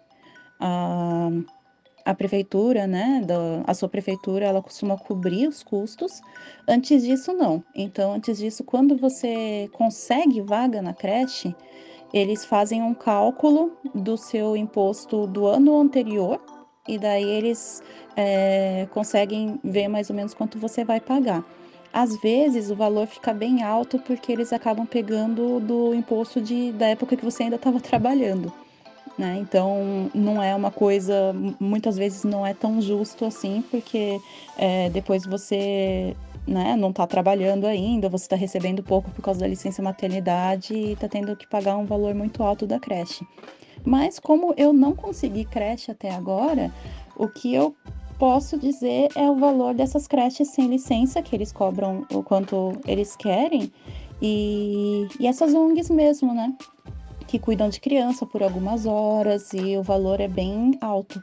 Ah, 0.58 1.30
a 2.04 2.14
prefeitura, 2.14 2.86
né, 2.86 3.22
da, 3.24 3.62
a 3.66 3.74
sua 3.74 3.88
prefeitura, 3.88 4.44
ela 4.44 4.62
costuma 4.62 4.96
cobrir 4.96 5.48
os 5.48 5.62
custos. 5.62 6.20
Antes 6.66 7.02
disso, 7.02 7.32
não. 7.32 7.62
Então, 7.74 8.12
antes 8.12 8.38
disso, 8.38 8.64
quando 8.64 8.96
você 8.96 9.68
consegue 9.72 10.40
vaga 10.40 10.80
na 10.80 10.92
creche, 10.92 11.54
eles 12.12 12.44
fazem 12.44 12.82
um 12.82 12.94
cálculo 12.94 13.72
do 13.94 14.16
seu 14.16 14.56
imposto 14.56 15.26
do 15.26 15.46
ano 15.46 15.78
anterior 15.80 16.40
e 16.88 16.98
daí 16.98 17.28
eles 17.28 17.82
é, 18.16 18.88
conseguem 18.90 19.60
ver 19.62 19.88
mais 19.88 20.10
ou 20.10 20.16
menos 20.16 20.34
quanto 20.34 20.58
você 20.58 20.84
vai 20.84 21.00
pagar. 21.00 21.44
Às 21.92 22.16
vezes 22.20 22.70
o 22.70 22.76
valor 22.76 23.06
fica 23.06 23.32
bem 23.32 23.62
alto 23.62 23.98
porque 23.98 24.32
eles 24.32 24.52
acabam 24.52 24.86
pegando 24.86 25.60
do 25.60 25.94
imposto 25.94 26.40
de, 26.40 26.72
da 26.72 26.88
época 26.88 27.16
que 27.16 27.24
você 27.24 27.44
ainda 27.44 27.56
estava 27.56 27.78
trabalhando 27.80 28.52
né? 29.20 29.36
Então 29.38 30.10
não 30.14 30.42
é 30.42 30.54
uma 30.56 30.70
coisa, 30.70 31.34
muitas 31.60 31.96
vezes 31.98 32.24
não 32.24 32.46
é 32.46 32.54
tão 32.54 32.80
justo 32.80 33.26
assim, 33.26 33.62
porque 33.70 34.18
é, 34.56 34.88
depois 34.88 35.26
você 35.26 36.16
né, 36.48 36.74
não 36.74 36.88
está 36.88 37.06
trabalhando 37.06 37.66
ainda, 37.66 38.08
você 38.08 38.24
está 38.24 38.34
recebendo 38.34 38.82
pouco 38.82 39.10
por 39.10 39.20
causa 39.20 39.40
da 39.40 39.46
licença 39.46 39.82
maternidade 39.82 40.72
e 40.72 40.92
está 40.92 41.06
tendo 41.06 41.36
que 41.36 41.46
pagar 41.46 41.76
um 41.76 41.84
valor 41.84 42.14
muito 42.14 42.42
alto 42.42 42.66
da 42.66 42.80
creche. 42.80 43.26
Mas 43.84 44.18
como 44.18 44.54
eu 44.56 44.72
não 44.72 44.94
consegui 44.94 45.44
creche 45.44 45.90
até 45.90 46.10
agora, 46.10 46.72
o 47.14 47.28
que 47.28 47.54
eu 47.54 47.76
posso 48.18 48.58
dizer 48.58 49.08
é 49.14 49.30
o 49.30 49.36
valor 49.36 49.74
dessas 49.74 50.06
creches 50.06 50.48
sem 50.48 50.66
licença, 50.66 51.20
que 51.20 51.36
eles 51.36 51.52
cobram 51.52 52.06
o 52.10 52.22
quanto 52.22 52.72
eles 52.86 53.16
querem, 53.16 53.70
e, 54.20 55.06
e 55.18 55.26
essas 55.26 55.54
ONGs 55.54 55.90
mesmo, 55.90 56.34
né? 56.34 56.54
Que 57.30 57.38
cuidam 57.38 57.68
de 57.68 57.78
criança 57.78 58.26
por 58.26 58.42
algumas 58.42 58.86
horas 58.86 59.52
e 59.52 59.76
o 59.76 59.84
valor 59.84 60.20
é 60.20 60.26
bem 60.26 60.76
alto. 60.80 61.22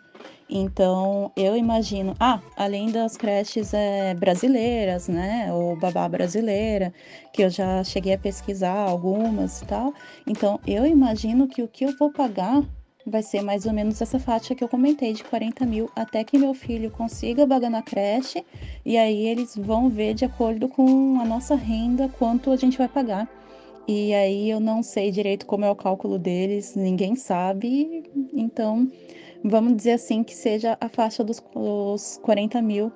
Então, 0.49 1.33
eu 1.35 1.57
imagino, 1.57 2.15
ah, 2.17 2.39
além 2.55 2.89
das 2.89 3.17
creches 3.17 3.73
é, 3.73 4.13
brasileiras, 4.13 5.09
né, 5.09 5.51
ou 5.51 5.75
babá 5.75 6.07
brasileira, 6.07 6.93
que 7.33 7.43
eu 7.43 7.49
já 7.49 7.83
cheguei 7.83 8.13
a 8.13 8.17
pesquisar 8.17 8.87
algumas 8.87 9.61
e 9.61 9.65
tal. 9.65 9.93
Então, 10.25 10.61
eu 10.65 10.85
imagino 10.85 11.45
que 11.45 11.61
o 11.61 11.67
que 11.67 11.83
eu 11.83 11.97
vou 11.97 12.09
pagar 12.09 12.63
vai 13.05 13.21
ser 13.21 13.41
mais 13.41 13.65
ou 13.65 13.73
menos 13.73 14.01
essa 14.01 14.17
faixa 14.17 14.55
que 14.55 14.63
eu 14.63 14.69
comentei, 14.69 15.11
de 15.11 15.25
40 15.25 15.65
mil, 15.65 15.91
até 15.93 16.23
que 16.23 16.37
meu 16.37 16.53
filho 16.53 16.89
consiga 16.89 17.45
vaga 17.45 17.69
na 17.69 17.81
creche, 17.81 18.45
e 18.85 18.97
aí 18.97 19.27
eles 19.27 19.57
vão 19.57 19.89
ver 19.89 20.13
de 20.13 20.23
acordo 20.23 20.69
com 20.69 21.19
a 21.19 21.25
nossa 21.25 21.55
renda 21.55 22.07
quanto 22.17 22.49
a 22.49 22.55
gente 22.55 22.77
vai 22.77 22.87
pagar. 22.87 23.27
E 23.87 24.13
aí 24.13 24.49
eu 24.49 24.59
não 24.59 24.83
sei 24.83 25.09
direito 25.11 25.45
como 25.45 25.63
é 25.63 25.71
o 25.71 25.75
cálculo 25.75 26.19
deles, 26.19 26.75
ninguém 26.75 27.15
sabe. 27.15 28.03
Então, 28.33 28.91
vamos 29.43 29.77
dizer 29.77 29.93
assim 29.93 30.23
que 30.23 30.35
seja 30.35 30.77
a 30.81 30.89
faixa 30.89 31.23
dos 31.23 31.41
40 32.21 32.61
mil, 32.61 32.91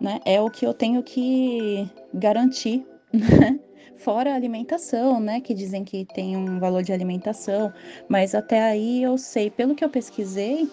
né? 0.00 0.20
É 0.24 0.40
o 0.40 0.50
que 0.50 0.66
eu 0.66 0.74
tenho 0.74 1.02
que 1.04 1.88
garantir, 2.12 2.84
né? 3.12 3.60
Fora 3.96 4.32
a 4.32 4.34
alimentação, 4.34 5.20
né? 5.20 5.40
Que 5.40 5.54
dizem 5.54 5.84
que 5.84 6.04
tem 6.04 6.36
um 6.36 6.58
valor 6.58 6.82
de 6.82 6.92
alimentação, 6.92 7.72
mas 8.08 8.34
até 8.34 8.60
aí 8.60 9.02
eu 9.02 9.16
sei, 9.16 9.50
pelo 9.50 9.74
que 9.74 9.84
eu 9.84 9.88
pesquisei, 9.88 10.68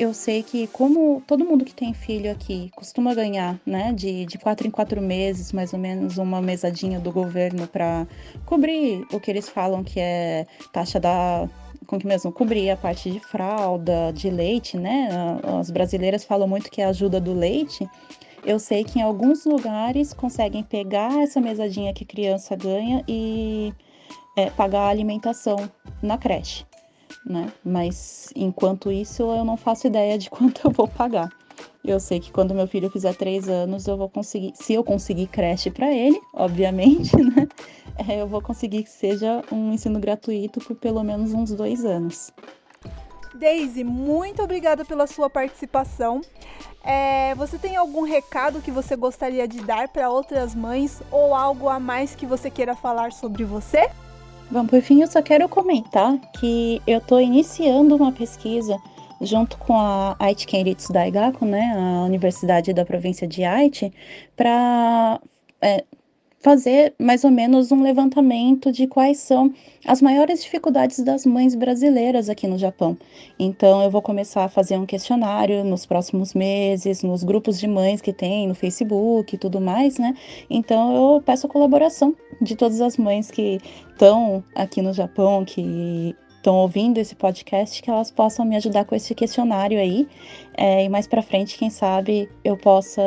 eu 0.00 0.14
sei 0.14 0.42
que 0.42 0.66
como 0.68 1.22
todo 1.26 1.44
mundo 1.44 1.62
que 1.62 1.74
tem 1.74 1.92
filho 1.92 2.32
aqui 2.32 2.70
costuma 2.74 3.14
ganhar, 3.14 3.60
né, 3.66 3.92
de, 3.92 4.24
de 4.24 4.38
quatro 4.38 4.66
em 4.66 4.70
quatro 4.70 4.98
meses, 5.02 5.52
mais 5.52 5.74
ou 5.74 5.78
menos, 5.78 6.16
uma 6.16 6.40
mesadinha 6.40 6.98
do 6.98 7.12
governo 7.12 7.66
para 7.66 8.06
cobrir 8.46 9.06
o 9.12 9.20
que 9.20 9.30
eles 9.30 9.50
falam 9.50 9.84
que 9.84 10.00
é 10.00 10.46
taxa 10.72 10.98
da 10.98 11.46
com 11.86 11.98
que 11.98 12.06
mesmo 12.06 12.32
cobrir 12.32 12.70
a 12.70 12.76
parte 12.78 13.10
de 13.10 13.20
fralda, 13.20 14.10
de 14.14 14.30
leite, 14.30 14.78
né? 14.78 15.08
As 15.60 15.70
brasileiras 15.70 16.24
falam 16.24 16.48
muito 16.48 16.70
que 16.70 16.80
é 16.80 16.86
ajuda 16.86 17.20
do 17.20 17.34
leite. 17.34 17.86
Eu 18.44 18.58
sei 18.58 18.84
que 18.84 19.00
em 19.00 19.02
alguns 19.02 19.44
lugares 19.44 20.14
conseguem 20.14 20.62
pegar 20.62 21.22
essa 21.22 21.40
mesadinha 21.40 21.92
que 21.92 22.04
criança 22.06 22.56
ganha 22.56 23.04
e 23.08 23.74
é, 24.36 24.48
pagar 24.50 24.82
a 24.82 24.88
alimentação 24.88 25.56
na 26.02 26.16
creche 26.16 26.69
né? 27.24 27.52
Mas 27.64 28.32
enquanto 28.34 28.90
isso, 28.90 29.22
eu 29.22 29.44
não 29.44 29.56
faço 29.56 29.86
ideia 29.86 30.18
de 30.18 30.28
quanto 30.30 30.66
eu 30.66 30.70
vou 30.70 30.88
pagar. 30.88 31.30
Eu 31.84 31.98
sei 31.98 32.20
que 32.20 32.30
quando 32.30 32.54
meu 32.54 32.66
filho 32.66 32.90
fizer 32.90 33.14
três 33.14 33.48
anos, 33.48 33.86
eu 33.86 33.96
vou 33.96 34.08
conseguir, 34.08 34.52
se 34.54 34.74
eu 34.74 34.84
conseguir 34.84 35.26
creche 35.26 35.70
para 35.70 35.92
ele, 35.92 36.20
obviamente, 36.34 37.16
né? 37.16 37.48
É, 38.08 38.20
eu 38.20 38.26
vou 38.26 38.40
conseguir 38.40 38.82
que 38.82 38.90
seja 38.90 39.42
um 39.50 39.72
ensino 39.72 39.98
gratuito 39.98 40.60
por 40.60 40.76
pelo 40.76 41.02
menos 41.02 41.32
uns 41.32 41.52
dois 41.52 41.84
anos. 41.84 42.32
Daisy, 43.34 43.84
muito 43.84 44.42
obrigada 44.42 44.84
pela 44.84 45.06
sua 45.06 45.30
participação. 45.30 46.20
É, 46.82 47.34
você 47.34 47.58
tem 47.58 47.76
algum 47.76 48.02
recado 48.02 48.60
que 48.60 48.70
você 48.70 48.96
gostaria 48.96 49.46
de 49.46 49.60
dar 49.60 49.88
para 49.88 50.10
outras 50.10 50.54
mães 50.54 51.02
ou 51.10 51.34
algo 51.34 51.68
a 51.68 51.78
mais 51.78 52.14
que 52.14 52.26
você 52.26 52.50
queira 52.50 52.74
falar 52.74 53.12
sobre 53.12 53.44
você? 53.44 53.90
Bom, 54.50 54.66
por 54.66 54.82
fim, 54.82 55.00
eu 55.00 55.06
só 55.06 55.22
quero 55.22 55.48
comentar 55.48 56.18
que 56.32 56.82
eu 56.84 56.98
estou 56.98 57.20
iniciando 57.20 57.94
uma 57.94 58.10
pesquisa 58.10 58.76
junto 59.20 59.56
com 59.58 59.78
a 59.78 60.16
Aichi 60.18 60.44
Kenritsu 60.46 60.92
Daigaku, 60.92 61.44
né, 61.44 61.72
a 61.76 62.04
Universidade 62.04 62.72
da 62.72 62.84
Província 62.84 63.28
de 63.28 63.44
Aichi, 63.44 63.92
para 64.34 65.20
é, 65.62 65.84
fazer 66.40 66.94
mais 66.98 67.22
ou 67.22 67.30
menos 67.30 67.70
um 67.70 67.82
levantamento 67.82 68.72
de 68.72 68.86
quais 68.86 69.18
são 69.18 69.52
as 69.86 70.00
maiores 70.00 70.42
dificuldades 70.42 70.98
das 71.00 71.26
mães 71.26 71.54
brasileiras 71.54 72.30
aqui 72.30 72.46
no 72.46 72.58
Japão. 72.58 72.96
Então, 73.38 73.82
eu 73.82 73.90
vou 73.90 74.00
começar 74.00 74.44
a 74.44 74.48
fazer 74.48 74.78
um 74.78 74.86
questionário 74.86 75.62
nos 75.62 75.84
próximos 75.84 76.32
meses, 76.32 77.02
nos 77.02 77.22
grupos 77.22 77.60
de 77.60 77.68
mães 77.68 78.00
que 78.00 78.12
tem 78.12 78.48
no 78.48 78.54
Facebook 78.54 79.34
e 79.34 79.38
tudo 79.38 79.60
mais, 79.60 79.98
né? 79.98 80.14
Então, 80.48 81.14
eu 81.14 81.22
peço 81.22 81.46
a 81.46 81.50
colaboração 81.50 82.16
de 82.40 82.56
todas 82.56 82.80
as 82.80 82.96
mães 82.96 83.30
que 83.30 83.60
estão 83.90 84.42
aqui 84.54 84.80
no 84.80 84.94
Japão, 84.94 85.44
que 85.44 86.16
estão 86.36 86.56
ouvindo 86.56 86.96
esse 86.96 87.14
podcast, 87.14 87.82
que 87.82 87.90
elas 87.90 88.10
possam 88.10 88.46
me 88.46 88.56
ajudar 88.56 88.86
com 88.86 88.94
esse 88.94 89.14
questionário 89.14 89.78
aí. 89.78 90.08
É, 90.56 90.84
e 90.84 90.88
mais 90.88 91.06
para 91.06 91.20
frente, 91.20 91.58
quem 91.58 91.68
sabe, 91.68 92.30
eu 92.42 92.56
possa 92.56 93.02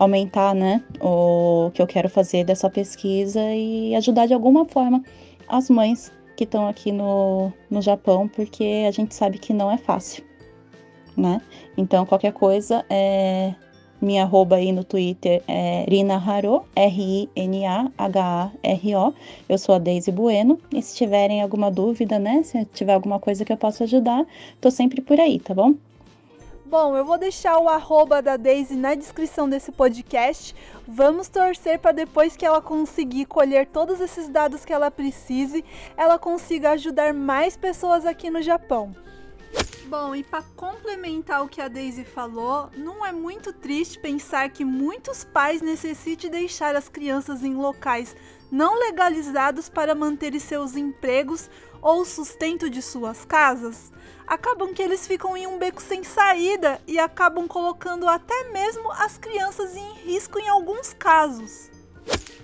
aumentar, 0.00 0.54
né, 0.54 0.82
o 0.98 1.70
que 1.74 1.80
eu 1.82 1.86
quero 1.86 2.08
fazer 2.08 2.42
dessa 2.42 2.70
pesquisa 2.70 3.40
e 3.54 3.94
ajudar 3.94 4.24
de 4.26 4.32
alguma 4.32 4.64
forma 4.64 5.04
as 5.46 5.68
mães 5.68 6.10
que 6.34 6.44
estão 6.44 6.66
aqui 6.66 6.90
no, 6.90 7.52
no 7.70 7.82
Japão, 7.82 8.26
porque 8.26 8.86
a 8.88 8.90
gente 8.90 9.14
sabe 9.14 9.38
que 9.38 9.52
não 9.52 9.70
é 9.70 9.76
fácil, 9.76 10.24
né? 11.14 11.42
Então, 11.76 12.06
qualquer 12.06 12.32
coisa, 12.32 12.82
é, 12.88 13.54
minha 14.00 14.22
arroba 14.22 14.56
aí 14.56 14.72
no 14.72 14.82
Twitter 14.84 15.42
é 15.46 15.84
Rina 15.86 16.16
Haro, 16.16 16.64
R-I-N-A-H-A-R-O. 16.74 17.94
Eu 19.46 19.58
sou 19.58 19.74
a 19.74 19.78
Daisy 19.78 20.10
Bueno. 20.10 20.58
E 20.74 20.80
se 20.80 20.96
tiverem 20.96 21.42
alguma 21.42 21.70
dúvida, 21.70 22.18
né? 22.18 22.42
Se 22.42 22.64
tiver 22.64 22.94
alguma 22.94 23.20
coisa 23.20 23.44
que 23.44 23.52
eu 23.52 23.58
possa 23.58 23.84
ajudar, 23.84 24.24
tô 24.62 24.70
sempre 24.70 25.02
por 25.02 25.20
aí, 25.20 25.38
tá 25.38 25.52
bom? 25.52 25.74
Bom, 26.70 26.96
eu 26.96 27.04
vou 27.04 27.18
deixar 27.18 27.58
o 27.58 27.68
arroba 27.68 28.22
da 28.22 28.36
Daisy 28.36 28.76
na 28.76 28.94
descrição 28.94 29.48
desse 29.48 29.72
podcast. 29.72 30.54
Vamos 30.86 31.28
torcer 31.28 31.80
para 31.80 31.90
depois 31.90 32.36
que 32.36 32.46
ela 32.46 32.62
conseguir 32.62 33.26
colher 33.26 33.66
todos 33.66 34.00
esses 34.00 34.28
dados 34.28 34.64
que 34.64 34.72
ela 34.72 34.88
precise, 34.88 35.64
ela 35.96 36.16
consiga 36.16 36.70
ajudar 36.70 37.12
mais 37.12 37.56
pessoas 37.56 38.06
aqui 38.06 38.30
no 38.30 38.40
Japão. 38.40 38.94
Bom, 39.86 40.14
e 40.14 40.22
para 40.22 40.44
complementar 40.54 41.42
o 41.42 41.48
que 41.48 41.60
a 41.60 41.66
Daisy 41.66 42.04
falou, 42.04 42.70
não 42.76 43.04
é 43.04 43.10
muito 43.10 43.52
triste 43.52 43.98
pensar 43.98 44.48
que 44.50 44.64
muitos 44.64 45.24
pais 45.24 45.60
necessitem 45.60 46.30
deixar 46.30 46.76
as 46.76 46.88
crianças 46.88 47.42
em 47.42 47.56
locais 47.56 48.14
não 48.48 48.78
legalizados 48.78 49.68
para 49.68 49.92
manter 49.92 50.38
seus 50.38 50.76
empregos 50.76 51.50
ou 51.82 52.04
sustento 52.04 52.70
de 52.70 52.80
suas 52.80 53.24
casas? 53.24 53.92
Acabam 54.30 54.72
que 54.72 54.80
eles 54.80 55.08
ficam 55.08 55.36
em 55.36 55.48
um 55.48 55.58
beco 55.58 55.82
sem 55.82 56.04
saída 56.04 56.80
e 56.86 57.00
acabam 57.00 57.48
colocando 57.48 58.08
até 58.08 58.44
mesmo 58.52 58.88
as 58.92 59.18
crianças 59.18 59.76
em 59.76 59.92
risco 60.04 60.38
em 60.38 60.48
alguns 60.48 60.92
casos. 60.92 61.68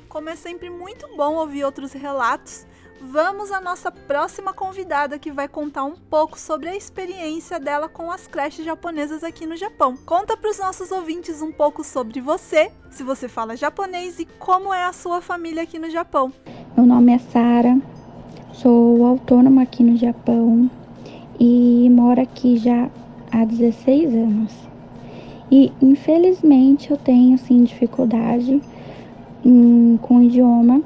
Como 0.08 0.28
é 0.28 0.34
sempre 0.34 0.68
muito 0.68 1.06
bom 1.16 1.36
ouvir 1.36 1.62
outros 1.62 1.92
relatos, 1.92 2.66
vamos 3.00 3.52
à 3.52 3.60
nossa 3.60 3.92
próxima 3.92 4.52
convidada 4.52 5.16
que 5.16 5.30
vai 5.30 5.46
contar 5.46 5.84
um 5.84 5.94
pouco 5.94 6.36
sobre 6.36 6.68
a 6.68 6.74
experiência 6.74 7.60
dela 7.60 7.88
com 7.88 8.10
as 8.10 8.26
creches 8.26 8.64
japonesas 8.64 9.22
aqui 9.22 9.46
no 9.46 9.56
Japão. 9.56 9.96
Conta 10.04 10.36
para 10.36 10.50
os 10.50 10.58
nossos 10.58 10.90
ouvintes 10.90 11.40
um 11.40 11.52
pouco 11.52 11.84
sobre 11.84 12.20
você, 12.20 12.72
se 12.90 13.04
você 13.04 13.28
fala 13.28 13.54
japonês 13.54 14.18
e 14.18 14.26
como 14.40 14.74
é 14.74 14.82
a 14.82 14.92
sua 14.92 15.20
família 15.20 15.62
aqui 15.62 15.78
no 15.78 15.88
Japão. 15.88 16.32
Meu 16.76 16.84
nome 16.84 17.14
é 17.14 17.18
Sara, 17.18 17.80
sou 18.52 19.06
autônoma 19.06 19.62
aqui 19.62 19.84
no 19.84 19.96
Japão 19.96 20.68
e 21.38 21.88
moro 21.90 22.20
aqui 22.20 22.56
já 22.56 22.90
há 23.30 23.44
16 23.44 24.14
anos. 24.14 24.52
E 25.50 25.72
infelizmente 25.80 26.90
eu 26.90 26.96
tenho 26.96 27.38
sim 27.38 27.62
dificuldade 27.62 28.60
hum, 29.44 29.96
com 30.02 30.18
o 30.18 30.22
idioma, 30.22 30.82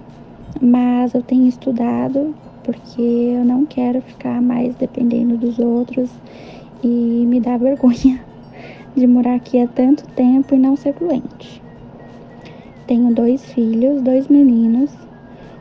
mas 0.61 1.14
eu 1.14 1.23
tenho 1.23 1.47
estudado 1.47 2.35
porque 2.62 3.00
eu 3.00 3.45
não 3.45 3.64
quero 3.64 4.02
ficar 4.02 4.42
mais 4.42 4.75
dependendo 4.76 5.37
dos 5.37 5.59
outros 5.59 6.11
e 6.83 7.25
me 7.26 7.40
dá 7.40 7.57
vergonha 7.59 8.25
de 8.95 9.07
morar 9.07 9.37
aqui 9.37 9.59
há 9.59 9.66
tanto 9.66 10.07
tempo 10.09 10.54
e 10.54 10.59
não 10.59 10.76
ser 10.76 10.92
fluente. 10.95 11.62
Tenho 12.87 13.14
dois 13.14 13.45
filhos, 13.52 14.02
dois 14.02 14.28
meninos, 14.28 14.92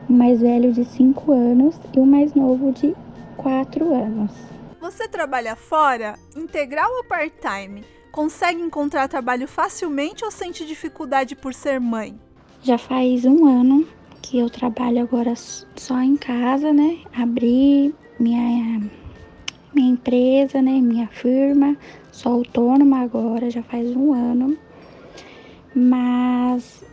o 0.09 0.13
mais 0.13 0.41
velho 0.41 0.73
de 0.73 0.83
5 0.83 1.31
anos 1.31 1.79
e 1.95 1.99
o 1.99 2.05
mais 2.05 2.33
novo 2.33 2.71
de 2.71 2.95
4 3.37 3.93
anos. 3.93 4.58
Você 4.89 5.07
trabalha 5.07 5.55
fora, 5.55 6.17
integral 6.35 6.91
ou 6.91 7.03
part-time? 7.03 7.83
Consegue 8.11 8.59
encontrar 8.59 9.07
trabalho 9.07 9.47
facilmente 9.47 10.25
ou 10.25 10.31
sente 10.31 10.65
dificuldade 10.65 11.35
por 11.35 11.53
ser 11.53 11.79
mãe? 11.79 12.19
Já 12.63 12.75
faz 12.75 13.23
um 13.23 13.45
ano 13.45 13.87
que 14.19 14.39
eu 14.39 14.49
trabalho 14.49 15.03
agora 15.03 15.35
só 15.35 16.01
em 16.01 16.17
casa, 16.17 16.73
né? 16.73 16.97
Abri 17.13 17.93
minha, 18.19 18.81
minha 19.75 19.91
empresa, 19.91 20.59
né? 20.59 20.81
Minha 20.81 21.07
firma. 21.07 21.77
Sou 22.11 22.33
autônoma 22.33 23.01
agora, 23.01 23.51
já 23.51 23.61
faz 23.61 23.95
um 23.95 24.11
ano. 24.11 24.57
Mas 25.75 26.83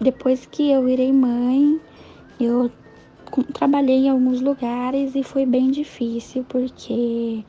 depois 0.00 0.46
que 0.46 0.70
eu 0.70 0.84
virei 0.84 1.12
mãe, 1.12 1.80
eu 2.38 2.70
trabalhei 3.52 4.06
em 4.06 4.08
alguns 4.08 4.40
lugares 4.40 5.14
e 5.14 5.22
foi 5.22 5.46
bem 5.46 5.70
difícil 5.70 6.44
porque 6.48 7.44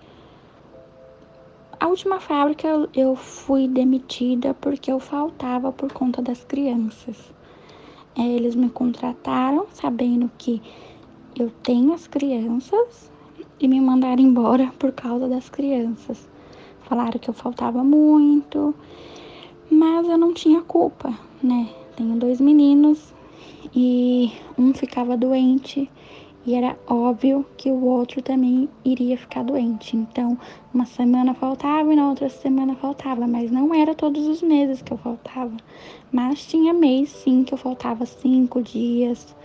a 1.79 1.87
última 1.87 2.19
fábrica 2.19 2.67
eu 2.93 3.15
fui 3.15 3.67
demitida 3.67 4.53
porque 4.53 4.91
eu 4.91 4.99
faltava 4.99 5.71
por 5.71 5.91
conta 5.91 6.21
das 6.21 6.43
crianças. 6.43 7.33
É, 8.15 8.21
eles 8.21 8.55
me 8.55 8.69
contrataram 8.69 9.65
sabendo 9.73 10.29
que 10.37 10.61
eu 11.35 11.49
tenho 11.63 11.93
as 11.93 12.05
crianças 12.07 13.11
e 13.59 13.67
me 13.67 13.79
mandaram 13.81 14.21
embora 14.21 14.71
por 14.77 14.91
causa 14.91 15.27
das 15.27 15.49
crianças. 15.49 16.29
Falaram 16.83 17.17
que 17.17 17.29
eu 17.29 17.33
faltava 17.33 17.83
muito, 17.83 18.75
mas 19.71 20.07
eu 20.07 20.17
não 20.17 20.33
tinha 20.33 20.61
culpa, 20.61 21.17
né? 21.41 21.69
Tenho 21.95 22.15
dois 22.17 22.39
meninos 22.41 23.13
e 23.75 24.31
um 24.57 24.73
ficava 24.73 25.15
doente 25.17 25.89
e 26.45 26.55
era 26.55 26.75
óbvio 26.87 27.45
que 27.55 27.69
o 27.69 27.85
outro 27.85 28.21
também 28.21 28.67
iria 28.83 29.15
ficar 29.15 29.43
doente. 29.43 29.95
Então, 29.95 30.37
uma 30.73 30.85
semana 30.85 31.35
faltava 31.35 31.93
e 31.93 31.95
na 31.95 32.09
outra 32.09 32.29
semana 32.29 32.75
faltava, 32.75 33.27
mas 33.27 33.51
não 33.51 33.73
era 33.73 33.93
todos 33.93 34.25
os 34.27 34.41
meses 34.41 34.81
que 34.81 34.91
eu 34.91 34.97
faltava. 34.97 35.55
Mas 36.11 36.45
tinha 36.45 36.73
mês 36.73 37.09
sim 37.09 37.43
que 37.43 37.53
eu 37.53 37.57
faltava 37.57 38.07
cinco 38.07 38.61
dias, 38.61 39.35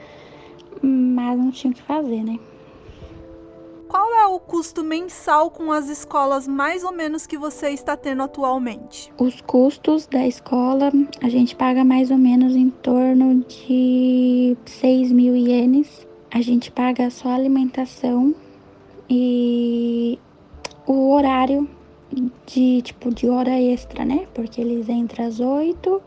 mas 0.82 1.38
não 1.38 1.50
tinha 1.50 1.70
o 1.70 1.74
que 1.74 1.82
fazer, 1.82 2.24
né? 2.24 2.38
Qual 3.96 4.12
é 4.12 4.26
o 4.26 4.38
custo 4.38 4.84
mensal 4.84 5.50
com 5.50 5.72
as 5.72 5.88
escolas 5.88 6.46
mais 6.46 6.84
ou 6.84 6.92
menos 6.92 7.26
que 7.26 7.38
você 7.38 7.70
está 7.70 7.96
tendo 7.96 8.22
atualmente? 8.22 9.10
Os 9.16 9.40
custos 9.40 10.06
da 10.06 10.26
escola 10.26 10.92
a 11.22 11.30
gente 11.30 11.56
paga 11.56 11.82
mais 11.82 12.10
ou 12.10 12.18
menos 12.18 12.54
em 12.54 12.68
torno 12.68 13.42
de 13.44 14.54
6 14.66 15.12
mil 15.12 15.34
ienes. 15.34 16.06
A 16.30 16.42
gente 16.42 16.70
paga 16.70 17.08
só 17.08 17.30
alimentação 17.30 18.34
e 19.08 20.18
o 20.86 21.14
horário 21.14 21.66
de 22.44 22.82
tipo 22.82 23.14
de 23.14 23.30
hora 23.30 23.58
extra, 23.58 24.04
né? 24.04 24.28
Porque 24.34 24.60
eles 24.60 24.90
entram 24.90 25.26
às 25.26 25.40
8 25.40 26.02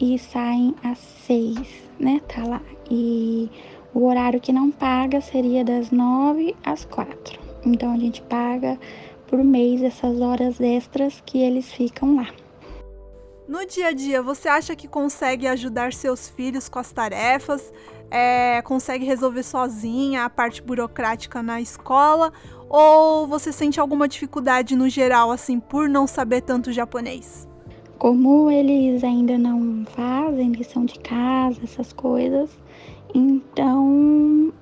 e 0.00 0.20
saem 0.20 0.72
às 0.84 0.98
6, 1.26 1.58
né? 1.98 2.20
Tá 2.28 2.44
lá. 2.44 2.62
E 2.88 3.50
o 3.94 4.06
horário 4.06 4.40
que 4.40 4.52
não 4.52 4.70
paga 4.70 5.20
seria 5.20 5.64
das 5.64 5.90
9 5.90 6.54
às 6.64 6.84
4. 6.84 7.38
Então 7.64 7.92
a 7.92 7.98
gente 7.98 8.22
paga 8.22 8.78
por 9.26 9.42
mês 9.42 9.82
essas 9.82 10.20
horas 10.20 10.60
extras 10.60 11.22
que 11.24 11.38
eles 11.38 11.72
ficam 11.72 12.16
lá. 12.16 12.28
No 13.48 13.64
dia 13.66 13.88
a 13.88 13.92
dia, 13.92 14.22
você 14.22 14.46
acha 14.46 14.76
que 14.76 14.86
consegue 14.86 15.46
ajudar 15.46 15.94
seus 15.94 16.28
filhos 16.28 16.68
com 16.68 16.78
as 16.78 16.92
tarefas? 16.92 17.72
É, 18.10 18.60
consegue 18.60 19.06
resolver 19.06 19.42
sozinha 19.42 20.24
a 20.24 20.30
parte 20.30 20.62
burocrática 20.62 21.42
na 21.42 21.58
escola? 21.58 22.30
Ou 22.68 23.26
você 23.26 23.50
sente 23.50 23.80
alguma 23.80 24.06
dificuldade 24.06 24.76
no 24.76 24.86
geral, 24.86 25.30
assim, 25.30 25.58
por 25.58 25.88
não 25.88 26.06
saber 26.06 26.42
tanto 26.42 26.72
japonês? 26.72 27.48
Como 27.98 28.50
eles 28.50 29.02
ainda 29.02 29.38
não 29.38 29.84
fazem 29.96 30.52
lição 30.52 30.84
de 30.84 30.98
casa, 30.98 31.60
essas 31.64 31.90
coisas, 31.90 32.50
então, 33.14 34.52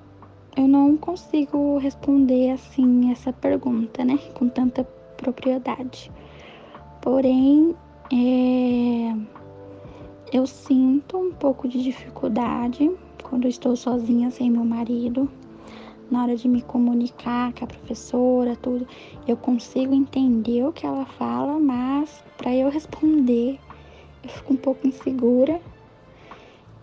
eu 0.55 0.67
não 0.67 0.97
consigo 0.97 1.77
responder 1.77 2.51
assim 2.51 3.11
essa 3.11 3.33
pergunta, 3.33 4.03
né, 4.05 4.17
com 4.33 4.47
tanta 4.47 4.83
propriedade. 5.17 6.11
Porém, 7.01 7.75
é, 8.11 9.15
eu 10.31 10.47
sinto 10.47 11.17
um 11.17 11.31
pouco 11.33 11.67
de 11.67 11.83
dificuldade 11.83 12.89
quando 13.23 13.45
eu 13.45 13.49
estou 13.49 13.75
sozinha 13.75 14.31
sem 14.31 14.49
meu 14.49 14.63
marido. 14.63 15.29
Na 16.09 16.23
hora 16.23 16.37
de 16.37 16.47
me 16.47 16.61
comunicar 16.61 17.53
com 17.53 17.65
a 17.65 17.67
professora, 17.67 18.55
tudo, 18.55 18.87
eu 19.27 19.35
consigo 19.35 19.93
entender 19.93 20.65
o 20.65 20.71
que 20.71 20.85
ela 20.85 21.05
fala, 21.05 21.59
mas 21.59 22.23
para 22.37 22.55
eu 22.55 22.69
responder, 22.69 23.59
eu 24.23 24.29
fico 24.29 24.53
um 24.53 24.57
pouco 24.57 24.87
insegura 24.87 25.59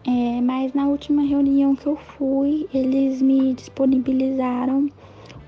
É, 0.07 0.41
mas 0.43 0.75
na 0.75 0.87
última 0.87 1.23
reunião 1.23 1.75
que 1.75 1.87
eu 1.87 1.97
fui, 1.97 2.69
eles 2.75 3.23
me 3.23 3.55
disponibilizaram 3.55 4.91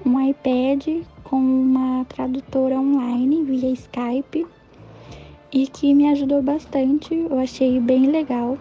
um 0.05 0.21
iPad 0.31 1.05
com 1.23 1.37
uma 1.37 2.07
tradutora 2.07 2.81
online 2.81 3.43
via 3.43 3.71
Skype 3.71 4.47
e 5.53 5.67
que 5.67 5.93
me 5.93 6.09
ajudou 6.09 6.43
bastante. 6.43 7.15
Eu 7.15 7.39
achei 7.39 7.79
bem 7.81 8.07
legal 8.07 8.57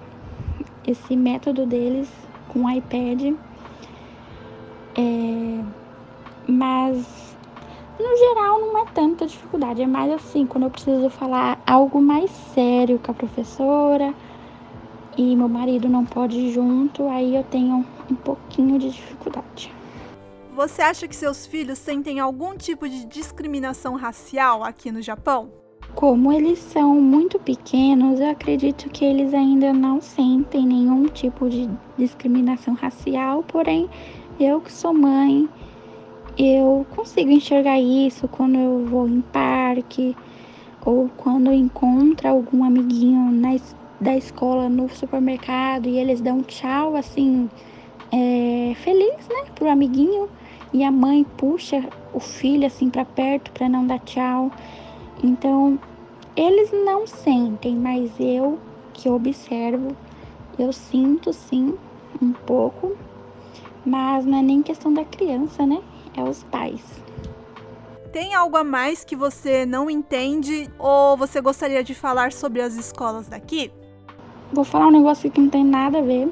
esse 0.86 1.16
método 1.16 1.66
deles 1.66 2.12
com 2.50 2.66
o 2.66 2.70
iPad. 2.70 3.34
É, 4.98 5.64
mas 6.46 7.38
no 7.98 8.18
geral 8.18 8.60
não 8.60 8.80
é 8.80 8.86
tanta 8.94 9.26
dificuldade, 9.26 9.82
é 9.82 9.88
mais 9.88 10.12
assim, 10.12 10.46
quando 10.46 10.66
eu 10.66 10.70
preciso 10.70 11.10
falar 11.10 11.58
algo 11.66 12.02
mais 12.02 12.32
sério 12.32 13.00
com 13.00 13.12
a 13.12 13.16
professora 13.16 14.14
e 15.18 15.36
meu 15.36 15.48
marido 15.48 15.88
não 15.88 16.06
pode 16.06 16.38
ir 16.38 16.52
junto, 16.52 17.08
aí 17.08 17.36
eu 17.36 17.44
tenho 17.44 17.86
um 18.10 18.16
pouquinho 18.16 18.78
de 18.78 18.90
dificuldade. 18.92 19.74
Você 20.56 20.82
acha 20.82 21.08
que 21.08 21.16
seus 21.16 21.46
filhos 21.46 21.78
sentem 21.78 22.20
algum 22.20 22.56
tipo 22.56 22.88
de 22.88 23.06
discriminação 23.06 23.96
racial 23.96 24.64
aqui 24.64 24.92
no 24.92 25.02
Japão? 25.02 25.50
Como 25.94 26.32
eles 26.32 26.60
são 26.60 26.96
muito 26.96 27.40
pequenos, 27.40 28.20
eu 28.20 28.30
acredito 28.30 28.90
que 28.90 29.04
eles 29.04 29.34
ainda 29.34 29.72
não 29.72 30.02
sentem 30.02 30.66
nenhum 30.66 31.06
tipo 31.08 31.50
de 31.50 31.70
discriminação 31.98 32.74
racial, 32.74 33.44
porém, 33.44 33.90
eu 34.40 34.60
que 34.60 34.72
sou 34.72 34.94
mãe, 34.94 35.48
eu 36.38 36.86
consigo 36.96 37.32
enxergar 37.32 37.80
isso 37.80 38.28
quando 38.28 38.56
eu 38.58 38.86
vou 38.86 39.08
em 39.08 39.22
parque 39.22 40.16
ou 40.86 41.10
quando 41.18 41.52
encontro 41.52 42.28
algum 42.28 42.64
amiguinho 42.64 43.32
na, 43.32 43.56
da 44.06 44.16
escola 44.16 44.70
no 44.70 44.88
supermercado 44.88 45.90
e 45.90 45.98
eles 45.98 46.22
dão 46.22 46.44
tchau 46.44 46.96
assim, 46.96 47.50
é, 48.12 48.76
feliz, 48.76 49.28
né, 49.28 49.46
pro 49.56 49.68
amiguinho 49.68 50.30
e 50.72 50.84
a 50.84 50.92
mãe 50.92 51.26
puxa 51.38 51.84
o 52.14 52.20
filho 52.20 52.68
assim 52.68 52.90
para 52.90 53.04
perto 53.04 53.52
para 53.52 53.68
não 53.68 53.86
dar 53.86 54.00
tchau. 54.00 54.52
Então, 55.24 55.80
eles 56.36 56.72
não 56.72 57.08
sentem, 57.08 57.76
mas 57.76 58.12
eu 58.20 58.60
que 58.94 59.10
observo, 59.10 59.96
eu 60.60 60.72
sinto 60.72 61.34
sim 61.34 61.74
um 62.22 62.32
pouco, 62.32 62.96
mas 63.84 64.24
não 64.24 64.38
é 64.38 64.42
nem 64.44 64.62
questão 64.62 64.94
da 64.94 65.04
criança, 65.04 65.66
né? 65.66 65.82
É 66.16 66.24
os 66.24 66.44
pais. 66.44 66.84
Tem 68.14 68.36
algo 68.36 68.56
a 68.56 68.64
mais 68.64 69.04
que 69.04 69.16
você 69.16 69.66
não 69.66 69.90
entende 69.90 70.70
ou 70.78 71.18
você 71.18 71.42
gostaria 71.42 71.84
de 71.84 71.96
falar 71.96 72.32
sobre 72.32 72.62
as 72.62 72.76
escolas 72.76 73.28
daqui? 73.28 73.72
Vou 74.56 74.64
falar 74.64 74.88
um 74.88 74.92
negócio 74.92 75.30
que 75.30 75.42
não 75.42 75.50
tem 75.50 75.66
nada 75.66 75.98
a 75.98 76.02
ver, 76.02 76.30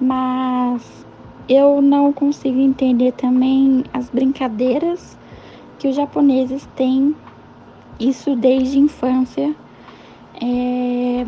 mas 0.00 1.06
eu 1.48 1.80
não 1.80 2.12
consigo 2.12 2.58
entender 2.58 3.12
também 3.12 3.84
as 3.92 4.10
brincadeiras 4.10 5.16
que 5.78 5.86
os 5.86 5.94
japoneses 5.94 6.66
têm, 6.74 7.14
isso 8.00 8.34
desde 8.34 8.78
a 8.78 8.80
infância, 8.80 9.54
é, 10.42 11.24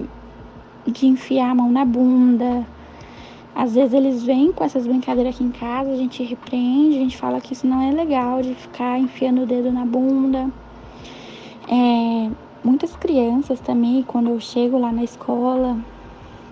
de 0.91 1.07
enfiar 1.07 1.51
a 1.51 1.55
mão 1.55 1.71
na 1.71 1.85
bunda. 1.85 2.67
Às 3.55 3.77
vezes 3.77 3.95
eles 3.95 4.25
vêm 4.25 4.51
com 4.51 4.65
essas 4.65 4.85
brincadeiras 4.85 5.37
aqui 5.37 5.45
em 5.45 5.53
casa, 5.53 5.93
a 5.93 5.97
gente 5.97 6.25
repreende, 6.25 6.97
a 6.97 7.01
gente 7.01 7.17
fala 7.17 7.41
que 7.41 7.53
isso 7.53 7.65
não 7.65 7.81
é 7.81 7.93
legal 7.93 8.43
de 8.43 8.57
ficar 8.57 8.99
enfiando 8.99 9.43
o 9.43 9.47
dedo 9.47 9.71
na 9.71 9.87
bunda. 9.87 10.51
É, 11.69 12.29
muitas 12.65 12.97
crianças 12.97 13.61
também, 13.61 14.03
quando 14.03 14.31
eu 14.31 14.41
chego 14.41 14.77
lá 14.79 14.91
na 14.91 15.05
escola, 15.05 15.79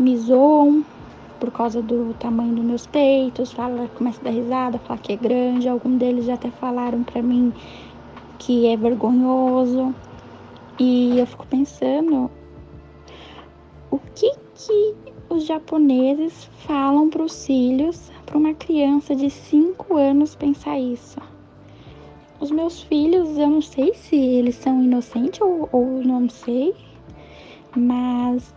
me 0.00 0.16
zoam 0.16 0.82
por 1.38 1.50
causa 1.50 1.82
do 1.82 2.14
tamanho 2.18 2.54
dos 2.54 2.64
meus 2.64 2.86
peitos, 2.86 3.52
fala, 3.52 3.88
começa 3.88 4.20
a 4.20 4.24
dar 4.24 4.30
risada, 4.30 4.78
fala 4.78 4.98
que 4.98 5.12
é 5.12 5.16
grande. 5.16 5.68
Alguns 5.68 5.98
deles 5.98 6.24
já 6.24 6.34
até 6.34 6.50
falaram 6.50 7.02
para 7.02 7.22
mim 7.22 7.52
que 8.38 8.66
é 8.66 8.76
vergonhoso. 8.76 9.94
E 10.78 11.18
eu 11.18 11.26
fico 11.26 11.46
pensando 11.46 12.30
o 13.90 13.98
que 14.14 14.32
que 14.54 14.94
os 15.28 15.44
japoneses 15.46 16.44
falam 16.66 17.08
para 17.08 17.22
os 17.22 17.46
filhos, 17.46 18.10
para 18.26 18.36
uma 18.36 18.52
criança 18.54 19.14
de 19.14 19.30
5 19.30 19.96
anos 19.96 20.34
pensar 20.34 20.78
isso. 20.78 21.18
Os 22.40 22.50
meus 22.50 22.82
filhos, 22.82 23.38
eu 23.38 23.48
não 23.48 23.62
sei 23.62 23.94
se 23.94 24.16
eles 24.16 24.56
são 24.56 24.82
inocentes 24.82 25.40
ou, 25.40 25.68
ou 25.72 26.02
não 26.02 26.28
sei, 26.28 26.74
mas 27.76 28.54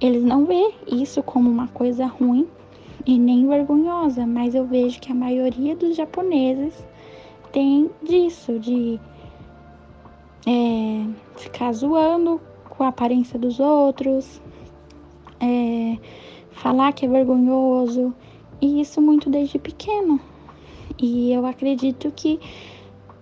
eles 0.00 0.22
não 0.22 0.44
vê 0.44 0.72
isso 0.86 1.22
como 1.22 1.50
uma 1.50 1.68
coisa 1.68 2.06
ruim 2.06 2.46
e 3.04 3.18
nem 3.18 3.46
vergonhosa, 3.48 4.26
mas 4.26 4.54
eu 4.54 4.64
vejo 4.64 5.00
que 5.00 5.10
a 5.10 5.14
maioria 5.14 5.74
dos 5.74 5.96
japoneses 5.96 6.86
tem 7.52 7.90
disso, 8.02 8.58
de 8.58 9.00
é, 10.46 11.06
ficar 11.36 11.72
zoando 11.72 12.40
com 12.68 12.84
a 12.84 12.88
aparência 12.88 13.38
dos 13.38 13.58
outros, 13.58 14.40
é, 15.40 15.98
falar 16.52 16.92
que 16.92 17.06
é 17.06 17.08
vergonhoso, 17.08 18.14
e 18.60 18.80
isso 18.80 19.00
muito 19.00 19.28
desde 19.30 19.58
pequeno. 19.58 20.20
E 21.00 21.32
eu 21.32 21.46
acredito 21.46 22.12
que 22.14 22.38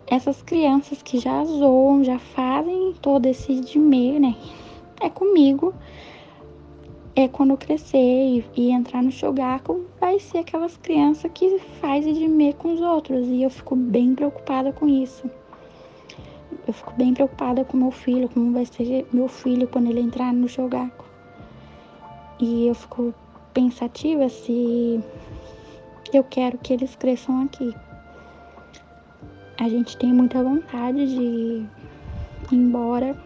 essas 0.07 0.43
crianças 0.43 1.03
que 1.03 1.19
já 1.19 1.45
zoam, 1.45 2.05
já 2.05 2.19
fazem 2.19 2.95
todo 3.01 3.27
esse 3.27 3.61
de 3.61 3.79
meio, 3.79 4.21
né? 4.21 4.35
É 5.01 5.11
comigo 5.11 5.75
é 7.17 7.27
quando 7.27 7.57
crescer 7.57 7.97
e, 7.97 8.45
e, 8.55 8.71
entrar 8.71 9.03
no 9.03 9.11
shogaku, 9.11 9.87
vai 9.99 10.21
ser 10.21 10.39
aquelas 10.39 10.77
crianças 10.77 11.31
que 11.33 11.59
faz 11.81 12.05
de 12.05 12.29
me 12.29 12.53
com 12.53 12.75
os 12.75 12.81
outros. 12.83 13.27
E 13.27 13.43
eu 13.43 13.49
fico 13.49 13.75
bem 13.75 14.15
preocupada 14.15 14.71
com 14.71 14.87
isso. 14.87 15.29
Eu 16.67 16.75
fico 16.75 16.93
bem 16.93 17.15
preocupada 17.15 17.65
com 17.65 17.79
meu 17.79 17.91
filho, 17.91 18.29
como 18.29 18.53
vai 18.53 18.67
ser 18.67 19.07
meu 19.15 19.29
filho 19.29 19.67
quando 19.67 19.89
ele 19.89 20.01
entrar 20.01 20.31
no 20.31 20.47
shogaku. 20.47 21.07
E 22.39 22.67
eu 22.67 22.75
fico 22.75 23.15
pensativa 23.55 24.29
se 24.29 25.01
eu 26.13 26.23
quero 26.23 26.59
que 26.59 26.75
eles 26.75 26.95
cresçam 26.97 27.45
aqui. 27.45 27.75
A 29.59 29.71
gente 29.71 29.97
tem 29.97 30.13
muita 30.13 30.45
vontade 30.45 31.07
de 31.07 31.23
ir 31.23 31.69
embora 32.53 33.17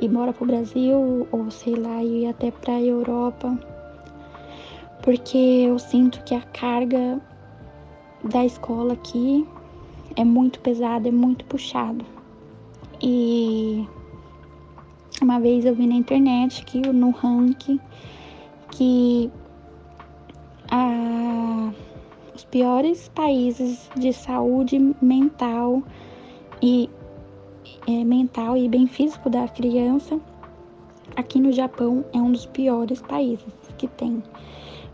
ir 0.00 0.06
embora 0.06 0.32
pro 0.32 0.46
Brasil 0.46 1.26
ou 1.30 1.50
sei 1.50 1.74
lá, 1.74 2.02
ir 2.02 2.26
até 2.26 2.50
pra 2.50 2.80
Europa. 2.80 3.58
Porque 5.02 5.36
eu 5.36 5.78
sinto 5.78 6.22
que 6.24 6.34
a 6.34 6.42
carga 6.42 7.20
da 8.24 8.44
escola 8.44 8.94
aqui 8.94 9.46
é 10.16 10.24
muito 10.24 10.60
pesada, 10.60 11.08
é 11.08 11.12
muito 11.12 11.44
puxado. 11.46 12.04
E 13.02 13.86
uma 15.22 15.38
vez 15.38 15.64
eu 15.64 15.74
vi 15.74 15.86
na 15.86 15.94
internet 15.94 16.64
que 16.64 16.80
no 16.80 17.10
ranking 17.10 17.80
que 18.70 19.30
a, 20.70 21.72
os 22.34 22.44
piores 22.44 23.08
países 23.08 23.90
de 23.96 24.12
saúde 24.12 24.94
mental 25.00 25.82
e 26.62 26.88
é, 27.86 28.04
mental 28.04 28.56
e 28.56 28.68
bem 28.68 28.86
físico 28.86 29.28
da 29.28 29.46
criança, 29.48 30.20
aqui 31.16 31.40
no 31.40 31.52
Japão 31.52 32.04
é 32.12 32.18
um 32.18 32.32
dos 32.32 32.46
piores 32.46 33.00
países 33.02 33.52
que 33.78 33.86
tem, 33.86 34.22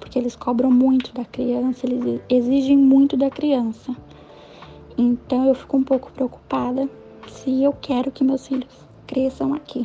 porque 0.01 0.19
eles 0.19 0.37
cobram 0.37 0.71
muito 0.71 1.13
da 1.13 1.25
criança, 1.25 1.87
eles 1.87 2.21
exigem 2.29 2.77
muito 2.77 3.17
da 3.17 3.31
criança. 3.31 3.95
Então 4.99 5.47
eu 5.47 5.55
fico 5.55 5.77
um 5.77 5.85
pouco 5.85 6.11
preocupada 6.13 6.89
se 7.29 7.63
eu 7.63 7.73
quero 7.73 8.11
que 8.11 8.25
meus 8.25 8.47
filhos 8.47 8.87
cresçam 9.07 9.55
aqui. 9.55 9.85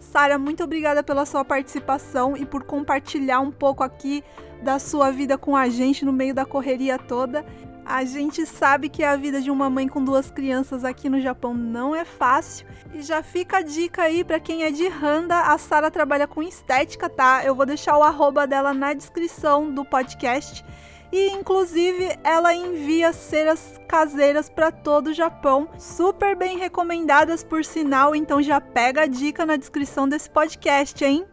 Sara, 0.00 0.38
muito 0.38 0.64
obrigada 0.64 1.02
pela 1.02 1.26
sua 1.26 1.44
participação 1.44 2.36
e 2.36 2.44
por 2.44 2.64
compartilhar 2.64 3.40
um 3.40 3.50
pouco 3.50 3.82
aqui 3.82 4.24
da 4.62 4.78
sua 4.78 5.10
vida 5.10 5.38
com 5.38 5.54
a 5.54 5.68
gente 5.68 6.04
no 6.04 6.12
meio 6.12 6.34
da 6.34 6.44
correria 6.44 6.98
toda. 6.98 7.44
A 7.90 8.04
gente 8.04 8.44
sabe 8.44 8.90
que 8.90 9.02
a 9.02 9.16
vida 9.16 9.40
de 9.40 9.50
uma 9.50 9.70
mãe 9.70 9.88
com 9.88 10.04
duas 10.04 10.30
crianças 10.30 10.84
aqui 10.84 11.08
no 11.08 11.18
Japão 11.18 11.54
não 11.54 11.96
é 11.96 12.04
fácil. 12.04 12.66
E 12.92 13.00
já 13.00 13.22
fica 13.22 13.56
a 13.56 13.62
dica 13.62 14.02
aí 14.02 14.22
para 14.22 14.38
quem 14.38 14.62
é 14.62 14.70
de 14.70 14.86
Randa, 14.88 15.34
a 15.40 15.56
Sara 15.56 15.90
trabalha 15.90 16.26
com 16.26 16.42
estética, 16.42 17.08
tá? 17.08 17.42
Eu 17.42 17.54
vou 17.54 17.64
deixar 17.64 17.96
o 17.96 18.02
arroba 18.02 18.46
dela 18.46 18.74
na 18.74 18.92
descrição 18.92 19.72
do 19.72 19.86
podcast. 19.86 20.62
E 21.10 21.30
inclusive 21.30 22.14
ela 22.22 22.52
envia 22.52 23.10
ceras 23.14 23.80
caseiras 23.88 24.50
para 24.50 24.70
todo 24.70 25.06
o 25.06 25.14
Japão, 25.14 25.66
super 25.78 26.36
bem 26.36 26.58
recomendadas 26.58 27.42
por 27.42 27.64
sinal, 27.64 28.14
então 28.14 28.42
já 28.42 28.60
pega 28.60 29.04
a 29.04 29.06
dica 29.06 29.46
na 29.46 29.56
descrição 29.56 30.06
desse 30.06 30.28
podcast, 30.28 31.02
hein? 31.02 31.24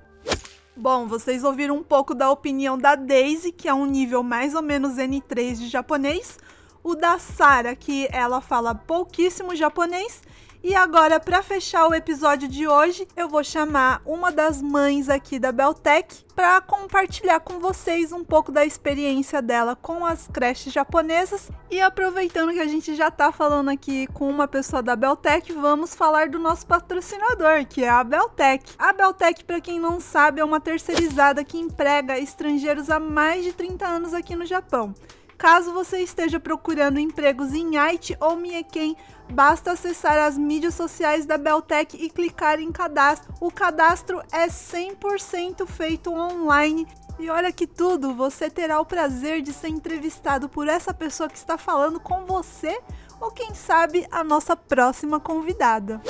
Bom, 0.77 1.07
vocês 1.07 1.45
ouviram 1.45 1.77
um 1.77 1.83
pouco 1.83 2.13
da 2.13 2.29
opinião 2.29 2.77
da 2.77 2.95
Daisy, 2.95 3.53
que 3.53 3.69
é 3.69 3.73
um 3.73 3.85
nível 3.85 4.21
mais 4.21 4.53
ou 4.53 4.61
menos 4.61 4.97
N3 4.97 5.55
de 5.55 5.69
japonês. 5.69 6.38
o 6.83 6.95
da 6.95 7.17
Sara, 7.17 7.77
que 7.77 8.09
ela 8.11 8.41
fala 8.41 8.75
pouquíssimo 8.75 9.55
japonês, 9.55 10.21
e 10.67 10.73
agora, 10.73 11.19
para 11.19 11.43
fechar 11.43 11.88
o 11.88 11.93
episódio 11.93 12.47
de 12.47 12.67
hoje, 12.67 13.08
eu 13.15 13.30
vou 13.30 13.43
chamar 13.43 14.01
uma 14.04 14.32
das 14.32 14.63
mães 14.63 15.10
aqui 15.10 15.38
da 15.38 15.51
Beltec 15.51 16.25
para 16.36 16.60
compartilhar 16.60 17.39
com 17.39 17.60
vocês 17.60 18.12
um 18.12 18.23
pouco 18.23 18.51
da 18.51 18.65
experiência 18.65 19.43
dela 19.43 19.75
com 19.75 20.04
as 20.04 20.28
creches 20.28 20.73
japonesas. 20.73 21.51
E 21.69 21.80
aproveitando 21.80 22.51
que 22.51 22.60
a 22.60 22.65
gente 22.65 22.95
já 22.95 23.10
está 23.10 23.32
falando 23.32 23.69
aqui 23.69 24.08
com 24.08 24.28
uma 24.28 24.47
pessoa 24.47 24.82
da 24.82 24.95
Beltec, 24.95 25.54
vamos 25.54 25.93
falar 25.93 26.30
do 26.30 26.39
nosso 26.39 26.65
patrocinador, 26.65 27.67
que 27.67 27.84
é 27.84 27.89
a 27.89 28.04
Beltec. 28.04 28.73
A 28.80 28.91
Beltec, 28.91 29.43
para 29.43 29.62
quem 29.62 29.80
não 29.80 29.99
sabe, 29.99 30.41
é 30.41 30.43
uma 30.43 30.60
terceirizada 30.60 31.43
que 31.43 31.60
emprega 31.60 32.17
estrangeiros 32.17 32.89
há 32.89 32.99
mais 32.99 33.43
de 33.43 33.54
30 33.54 33.86
anos 33.86 34.15
aqui 34.15 34.36
no 34.36 34.47
Japão. 34.47 34.95
Caso 35.37 35.73
você 35.73 35.99
esteja 35.99 36.39
procurando 36.39 36.99
empregos 36.99 37.53
em 37.53 37.77
Aichi 37.77 38.15
ou 38.19 38.35
Mieken, 38.37 38.95
basta 39.31 39.71
acessar 39.71 40.17
as 40.17 40.37
mídias 40.37 40.73
sociais 40.73 41.25
da 41.25 41.37
Beltec 41.37 41.97
e 41.97 42.09
clicar 42.09 42.59
em 42.59 42.71
cadastro. 42.71 43.33
O 43.41 43.51
cadastro 43.51 44.21
é 44.31 44.47
100% 44.47 45.67
feito 45.67 46.13
online. 46.13 46.87
E 47.19 47.29
olha 47.29 47.51
que 47.51 47.67
tudo, 47.67 48.13
você 48.13 48.49
terá 48.49 48.79
o 48.79 48.85
prazer 48.85 49.41
de 49.41 49.53
ser 49.53 49.69
entrevistado 49.69 50.49
por 50.49 50.67
essa 50.67 50.93
pessoa 50.93 51.29
que 51.29 51.37
está 51.37 51.57
falando 51.57 51.99
com 51.99 52.25
você 52.25 52.81
ou 53.19 53.31
quem 53.31 53.53
sabe 53.53 54.05
a 54.11 54.23
nossa 54.23 54.55
próxima 54.55 55.19
convidada. 55.19 56.01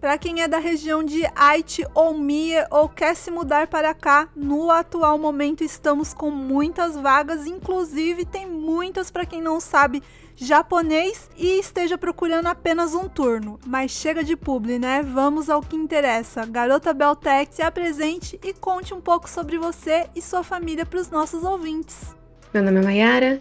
Para 0.00 0.16
quem 0.16 0.42
é 0.42 0.46
da 0.46 0.58
região 0.58 1.02
de 1.02 1.24
Haiti 1.34 1.84
ou 1.92 2.14
Mie 2.14 2.54
ou 2.70 2.88
quer 2.88 3.16
se 3.16 3.32
mudar 3.32 3.66
para 3.66 3.92
cá, 3.92 4.28
no 4.36 4.70
atual 4.70 5.18
momento 5.18 5.64
estamos 5.64 6.14
com 6.14 6.30
muitas 6.30 6.94
vagas, 6.94 7.48
inclusive 7.48 8.24
tem 8.24 8.46
muitas 8.46 9.10
para 9.10 9.26
quem 9.26 9.42
não 9.42 9.58
sabe 9.58 10.00
japonês 10.36 11.28
e 11.36 11.58
esteja 11.58 11.98
procurando 11.98 12.46
apenas 12.46 12.94
um 12.94 13.08
turno. 13.08 13.58
Mas 13.66 13.90
chega 13.90 14.22
de 14.22 14.36
publi, 14.36 14.78
né? 14.78 15.02
Vamos 15.02 15.50
ao 15.50 15.60
que 15.60 15.74
interessa. 15.74 16.46
Garota 16.46 16.94
Beltec, 16.94 17.52
se 17.52 17.62
apresente 17.62 18.38
e 18.44 18.52
conte 18.52 18.94
um 18.94 19.00
pouco 19.00 19.28
sobre 19.28 19.58
você 19.58 20.06
e 20.14 20.22
sua 20.22 20.44
família 20.44 20.86
para 20.86 21.00
os 21.00 21.10
nossos 21.10 21.42
ouvintes. 21.42 22.14
Meu 22.54 22.62
nome 22.62 22.78
é 22.78 22.82
Mayara, 22.84 23.40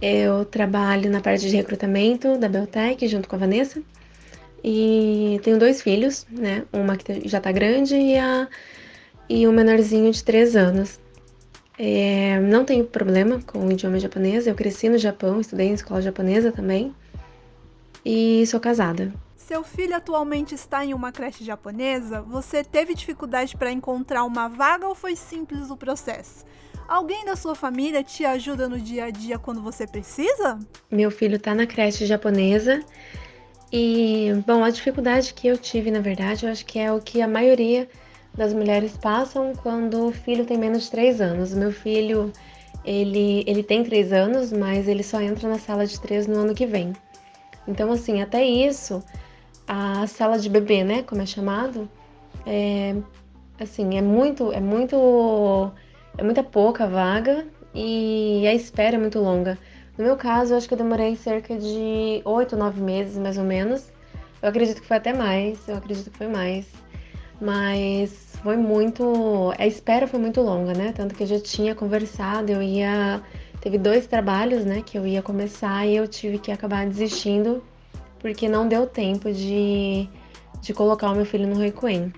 eu 0.00 0.44
trabalho 0.44 1.10
na 1.10 1.20
parte 1.20 1.50
de 1.50 1.56
recrutamento 1.56 2.38
da 2.38 2.48
Beltec 2.48 3.08
junto 3.08 3.28
com 3.28 3.34
a 3.34 3.40
Vanessa. 3.40 3.82
E 4.62 5.40
tenho 5.42 5.58
dois 5.58 5.82
filhos, 5.82 6.26
né? 6.30 6.64
Uma 6.72 6.96
que 6.96 7.28
já 7.28 7.40
tá 7.40 7.50
grande 7.50 7.96
e, 7.96 8.18
a, 8.18 8.48
e 9.28 9.46
um 9.48 9.52
menorzinho 9.52 10.10
de 10.12 10.22
três 10.22 10.54
anos. 10.54 11.00
É, 11.78 12.38
não 12.40 12.64
tenho 12.64 12.84
problema 12.84 13.40
com 13.40 13.66
o 13.66 13.72
idioma 13.72 13.98
japonês. 13.98 14.46
Eu 14.46 14.54
cresci 14.54 14.88
no 14.88 14.98
Japão, 14.98 15.40
estudei 15.40 15.68
em 15.68 15.72
escola 15.72 16.02
japonesa 16.02 16.52
também. 16.52 16.94
E 18.04 18.46
sou 18.46 18.60
casada. 18.60 19.12
Seu 19.36 19.64
filho 19.64 19.96
atualmente 19.96 20.54
está 20.54 20.84
em 20.84 20.94
uma 20.94 21.10
creche 21.10 21.42
japonesa? 21.42 22.20
Você 22.22 22.62
teve 22.62 22.94
dificuldade 22.94 23.56
para 23.56 23.72
encontrar 23.72 24.24
uma 24.24 24.46
vaga 24.46 24.86
ou 24.86 24.94
foi 24.94 25.16
simples 25.16 25.70
o 25.70 25.76
processo? 25.76 26.44
Alguém 26.86 27.24
da 27.24 27.34
sua 27.34 27.54
família 27.54 28.02
te 28.04 28.24
ajuda 28.24 28.68
no 28.68 28.78
dia 28.78 29.06
a 29.06 29.10
dia 29.10 29.38
quando 29.38 29.62
você 29.62 29.86
precisa? 29.86 30.58
Meu 30.90 31.10
filho 31.10 31.36
está 31.36 31.54
na 31.54 31.66
creche 31.66 32.04
japonesa 32.04 32.84
e, 33.72 34.32
bom, 34.46 34.64
a 34.64 34.70
dificuldade 34.70 35.32
que 35.32 35.46
eu 35.46 35.56
tive, 35.56 35.90
na 35.90 36.00
verdade, 36.00 36.44
eu 36.44 36.50
acho 36.50 36.66
que 36.66 36.78
é 36.78 36.92
o 36.92 37.00
que 37.00 37.22
a 37.22 37.28
maioria 37.28 37.88
das 38.34 38.52
mulheres 38.52 38.96
passam 38.96 39.52
quando 39.54 40.08
o 40.08 40.12
filho 40.12 40.44
tem 40.44 40.58
menos 40.58 40.84
de 40.84 40.90
3 40.90 41.20
anos. 41.20 41.54
Meu 41.54 41.72
filho, 41.72 42.32
ele, 42.84 43.44
ele 43.46 43.62
tem 43.62 43.84
3 43.84 44.12
anos, 44.12 44.52
mas 44.52 44.88
ele 44.88 45.02
só 45.02 45.20
entra 45.20 45.48
na 45.48 45.58
sala 45.58 45.86
de 45.86 46.00
3 46.00 46.26
no 46.26 46.38
ano 46.38 46.54
que 46.54 46.66
vem. 46.66 46.92
Então, 47.66 47.92
assim, 47.92 48.20
até 48.20 48.44
isso, 48.44 49.02
a 49.68 50.06
sala 50.06 50.38
de 50.38 50.48
bebê, 50.48 50.82
né, 50.82 51.02
como 51.02 51.22
é 51.22 51.26
chamado, 51.26 51.88
é, 52.44 52.96
assim, 53.60 53.96
é 53.96 54.02
muito, 54.02 54.52
é 54.52 54.60
muito, 54.60 55.70
é 56.18 56.24
muita 56.24 56.42
pouca 56.42 56.88
vaga 56.88 57.46
e 57.72 58.44
a 58.48 58.54
espera 58.54 58.96
é 58.96 58.98
muito 58.98 59.20
longa. 59.20 59.56
No 60.00 60.06
meu 60.06 60.16
caso, 60.16 60.54
eu 60.54 60.56
acho 60.56 60.66
que 60.66 60.72
eu 60.72 60.78
demorei 60.78 61.14
cerca 61.14 61.58
de 61.58 62.22
oito, 62.24 62.56
nove 62.56 62.80
meses, 62.80 63.18
mais 63.18 63.36
ou 63.36 63.44
menos. 63.44 63.92
Eu 64.40 64.48
acredito 64.48 64.80
que 64.80 64.86
foi 64.86 64.96
até 64.96 65.12
mais, 65.12 65.68
eu 65.68 65.76
acredito 65.76 66.10
que 66.10 66.16
foi 66.16 66.26
mais. 66.26 66.66
Mas 67.38 68.34
foi 68.42 68.56
muito. 68.56 69.52
A 69.58 69.66
espera 69.66 70.06
foi 70.06 70.18
muito 70.18 70.40
longa, 70.40 70.72
né? 70.72 70.94
Tanto 70.96 71.14
que 71.14 71.24
eu 71.24 71.26
já 71.26 71.38
tinha 71.38 71.74
conversado, 71.74 72.50
eu 72.50 72.62
ia. 72.62 73.20
Teve 73.60 73.76
dois 73.76 74.06
trabalhos, 74.06 74.64
né, 74.64 74.80
que 74.80 74.96
eu 74.96 75.06
ia 75.06 75.20
começar 75.20 75.86
e 75.86 75.96
eu 75.96 76.08
tive 76.08 76.38
que 76.38 76.50
acabar 76.50 76.86
desistindo 76.86 77.62
porque 78.18 78.48
não 78.48 78.66
deu 78.66 78.86
tempo 78.86 79.30
de, 79.30 80.08
de 80.62 80.72
colocar 80.72 81.10
o 81.10 81.14
meu 81.14 81.26
filho 81.26 81.46
no 81.46 81.60
Requiem. 81.60 82.10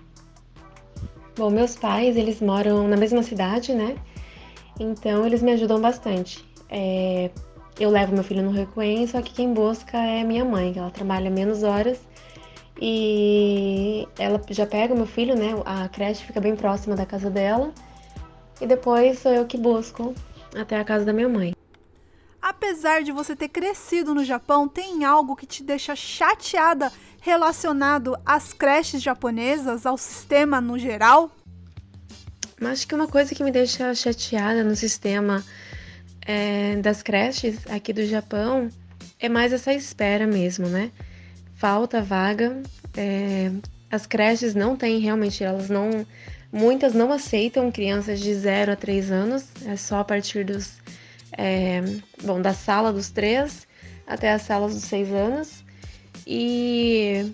Bom, 1.36 1.50
meus 1.50 1.74
pais, 1.74 2.16
eles 2.16 2.40
moram 2.40 2.86
na 2.86 2.96
mesma 2.96 3.24
cidade, 3.24 3.74
né? 3.74 3.96
Então 4.78 5.26
eles 5.26 5.42
me 5.42 5.50
ajudam 5.50 5.80
bastante. 5.80 6.44
É, 6.70 7.28
eu 7.78 7.90
levo 7.90 8.14
meu 8.14 8.24
filho 8.24 8.42
no 8.42 8.50
Requiem, 8.50 9.06
só 9.06 9.20
que 9.22 9.32
quem 9.32 9.52
busca 9.52 9.96
é 9.96 10.22
minha 10.24 10.44
mãe, 10.44 10.72
que 10.72 10.78
ela 10.78 10.90
trabalha 10.90 11.30
menos 11.30 11.62
horas 11.62 11.98
e 12.80 14.08
ela 14.18 14.40
já 14.50 14.66
pega 14.66 14.94
meu 14.94 15.06
filho, 15.06 15.36
né? 15.36 15.54
A 15.64 15.88
creche 15.88 16.24
fica 16.24 16.40
bem 16.40 16.56
próxima 16.56 16.96
da 16.96 17.06
casa 17.06 17.30
dela 17.30 17.72
e 18.60 18.66
depois 18.66 19.18
sou 19.18 19.32
eu 19.32 19.46
que 19.46 19.56
busco 19.56 20.14
até 20.54 20.78
a 20.78 20.84
casa 20.84 21.04
da 21.04 21.12
minha 21.12 21.28
mãe. 21.28 21.54
Apesar 22.40 23.02
de 23.02 23.12
você 23.12 23.36
ter 23.36 23.48
crescido 23.48 24.14
no 24.14 24.24
Japão, 24.24 24.66
tem 24.66 25.04
algo 25.04 25.36
que 25.36 25.46
te 25.46 25.62
deixa 25.62 25.94
chateada 25.94 26.92
relacionado 27.20 28.18
às 28.26 28.52
creches 28.52 29.00
japonesas, 29.00 29.86
ao 29.86 29.96
sistema 29.96 30.60
no 30.60 30.76
geral? 30.76 31.30
Acho 32.60 32.86
que 32.86 32.94
uma 32.94 33.06
coisa 33.06 33.34
que 33.34 33.44
me 33.44 33.52
deixa 33.52 33.94
chateada 33.94 34.64
no 34.64 34.74
sistema 34.74 35.44
é, 36.26 36.76
das 36.76 37.02
creches 37.02 37.66
aqui 37.68 37.92
do 37.92 38.04
Japão 38.06 38.68
é 39.18 39.28
mais 39.28 39.52
essa 39.52 39.72
espera 39.72 40.26
mesmo, 40.26 40.68
né? 40.68 40.90
Falta 41.54 42.02
vaga, 42.02 42.62
é, 42.96 43.50
as 43.90 44.06
creches 44.06 44.54
não 44.54 44.76
têm 44.76 44.98
realmente, 44.98 45.44
elas 45.44 45.68
não. 45.68 46.06
Muitas 46.52 46.92
não 46.92 47.12
aceitam 47.12 47.70
crianças 47.70 48.20
de 48.20 48.34
0 48.34 48.72
a 48.72 48.76
3 48.76 49.10
anos, 49.10 49.46
é 49.66 49.76
só 49.76 50.00
a 50.00 50.04
partir 50.04 50.44
dos. 50.44 50.78
É, 51.36 51.80
bom, 52.22 52.42
da 52.42 52.52
sala 52.52 52.92
dos 52.92 53.10
3 53.10 53.66
até 54.06 54.32
as 54.32 54.42
salas 54.42 54.74
dos 54.74 54.84
6 54.84 55.12
anos. 55.12 55.64
E 56.26 57.32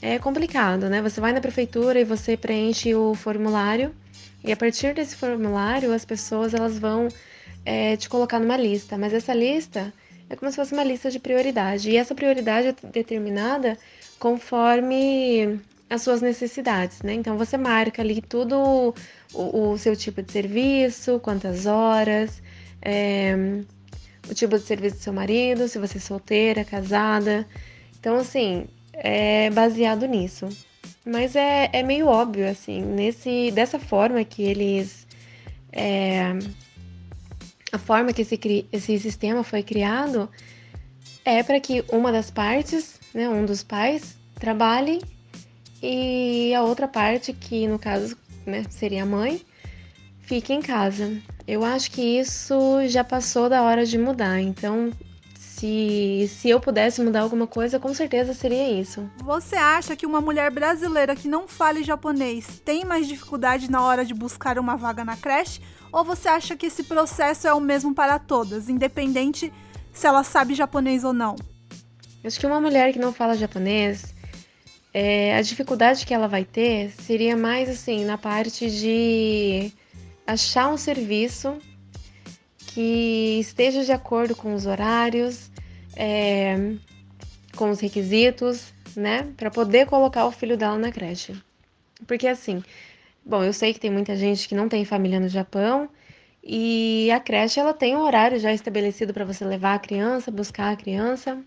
é 0.00 0.18
complicado, 0.18 0.88
né? 0.88 1.02
Você 1.02 1.20
vai 1.20 1.32
na 1.32 1.40
prefeitura 1.40 2.00
e 2.00 2.04
você 2.04 2.36
preenche 2.36 2.94
o 2.94 3.14
formulário, 3.14 3.94
e 4.42 4.52
a 4.52 4.56
partir 4.56 4.94
desse 4.94 5.16
formulário 5.16 5.92
as 5.92 6.04
pessoas 6.04 6.54
elas 6.54 6.78
vão 6.78 7.08
é, 7.64 7.96
te 7.96 8.08
colocar 8.08 8.38
numa 8.38 8.56
lista, 8.56 8.98
mas 8.98 9.12
essa 9.12 9.34
lista 9.34 9.92
é 10.28 10.36
como 10.36 10.50
se 10.50 10.56
fosse 10.56 10.72
uma 10.72 10.84
lista 10.84 11.10
de 11.10 11.18
prioridade. 11.18 11.90
E 11.90 11.96
essa 11.96 12.14
prioridade 12.14 12.68
é 12.68 12.74
determinada 12.88 13.78
conforme 14.18 15.60
as 15.88 16.02
suas 16.02 16.20
necessidades, 16.22 17.02
né? 17.02 17.14
Então 17.14 17.36
você 17.36 17.56
marca 17.56 18.02
ali 18.02 18.20
tudo 18.22 18.94
o, 19.32 19.72
o 19.72 19.78
seu 19.78 19.94
tipo 19.94 20.22
de 20.22 20.32
serviço, 20.32 21.20
quantas 21.20 21.66
horas, 21.66 22.42
é, 22.82 23.34
o 24.28 24.34
tipo 24.34 24.58
de 24.58 24.64
serviço 24.64 24.96
do 24.96 25.02
seu 25.02 25.12
marido, 25.12 25.68
se 25.68 25.78
você 25.78 25.98
é 25.98 26.00
solteira, 26.00 26.64
casada. 26.64 27.46
Então, 28.00 28.16
assim, 28.16 28.66
é 28.92 29.50
baseado 29.50 30.06
nisso. 30.06 30.48
Mas 31.04 31.36
é, 31.36 31.68
é 31.72 31.82
meio 31.82 32.06
óbvio, 32.06 32.48
assim, 32.48 32.80
nesse, 32.80 33.50
dessa 33.50 33.78
forma 33.78 34.24
que 34.24 34.42
eles 34.42 35.06
é, 35.72 36.32
a 37.74 37.78
forma 37.78 38.12
que 38.12 38.22
esse, 38.22 38.68
esse 38.70 38.98
sistema 39.00 39.42
foi 39.42 39.60
criado 39.60 40.28
é 41.24 41.42
para 41.42 41.58
que 41.58 41.84
uma 41.90 42.12
das 42.12 42.30
partes, 42.30 43.00
né, 43.12 43.28
um 43.28 43.44
dos 43.44 43.64
pais, 43.64 44.16
trabalhe 44.36 45.02
e 45.82 46.54
a 46.54 46.62
outra 46.62 46.86
parte, 46.86 47.32
que 47.32 47.66
no 47.66 47.76
caso 47.76 48.16
né, 48.46 48.64
seria 48.70 49.02
a 49.02 49.06
mãe, 49.06 49.42
fique 50.20 50.52
em 50.52 50.62
casa. 50.62 51.20
Eu 51.48 51.64
acho 51.64 51.90
que 51.90 52.00
isso 52.00 52.54
já 52.86 53.02
passou 53.02 53.48
da 53.48 53.62
hora 53.62 53.84
de 53.84 53.98
mudar, 53.98 54.40
então 54.40 54.92
se, 55.36 56.30
se 56.30 56.50
eu 56.50 56.60
pudesse 56.60 57.02
mudar 57.02 57.22
alguma 57.22 57.48
coisa, 57.48 57.80
com 57.80 57.92
certeza 57.92 58.34
seria 58.34 58.70
isso. 58.70 59.10
Você 59.24 59.56
acha 59.56 59.96
que 59.96 60.06
uma 60.06 60.20
mulher 60.20 60.48
brasileira 60.52 61.16
que 61.16 61.26
não 61.26 61.48
fale 61.48 61.82
japonês 61.82 62.60
tem 62.64 62.84
mais 62.84 63.08
dificuldade 63.08 63.68
na 63.68 63.82
hora 63.82 64.04
de 64.04 64.14
buscar 64.14 64.60
uma 64.60 64.76
vaga 64.76 65.04
na 65.04 65.16
creche? 65.16 65.60
Ou 65.94 66.02
você 66.02 66.28
acha 66.28 66.56
que 66.56 66.66
esse 66.66 66.82
processo 66.82 67.46
é 67.46 67.54
o 67.54 67.60
mesmo 67.60 67.94
para 67.94 68.18
todas, 68.18 68.68
independente 68.68 69.52
se 69.92 70.08
ela 70.08 70.24
sabe 70.24 70.52
japonês 70.52 71.04
ou 71.04 71.12
não? 71.12 71.36
Acho 72.24 72.40
que 72.40 72.46
uma 72.46 72.60
mulher 72.60 72.92
que 72.92 72.98
não 72.98 73.12
fala 73.12 73.36
japonês, 73.36 74.12
é, 74.92 75.36
a 75.36 75.40
dificuldade 75.40 76.04
que 76.04 76.12
ela 76.12 76.26
vai 76.26 76.44
ter 76.44 76.90
seria 77.00 77.36
mais 77.36 77.68
assim 77.68 78.04
na 78.04 78.18
parte 78.18 78.68
de 78.68 79.72
achar 80.26 80.66
um 80.66 80.76
serviço 80.76 81.56
que 82.58 83.38
esteja 83.38 83.84
de 83.84 83.92
acordo 83.92 84.34
com 84.34 84.52
os 84.52 84.66
horários, 84.66 85.48
é, 85.94 86.72
com 87.54 87.70
os 87.70 87.78
requisitos, 87.78 88.74
né, 88.96 89.28
para 89.36 89.48
poder 89.48 89.86
colocar 89.86 90.26
o 90.26 90.32
filho 90.32 90.56
dela 90.56 90.76
na 90.76 90.90
creche. 90.90 91.40
Porque 92.04 92.26
assim, 92.26 92.64
bom, 93.24 93.42
eu 93.42 93.52
sei 93.52 93.72
que 93.72 93.80
tem 93.80 93.90
muita 93.90 94.14
gente 94.16 94.48
que 94.48 94.54
não 94.54 94.68
tem 94.68 94.84
família 94.84 95.18
no 95.18 95.28
Japão 95.28 95.88
e 96.42 97.10
a 97.10 97.18
creche 97.18 97.58
ela 97.58 97.72
tem 97.72 97.96
um 97.96 98.00
horário 98.00 98.38
já 98.38 98.52
estabelecido 98.52 99.14
para 99.14 99.24
você 99.24 99.44
levar 99.44 99.74
a 99.74 99.78
criança, 99.78 100.30
buscar 100.30 100.72
a 100.72 100.76
criança. 100.76 101.42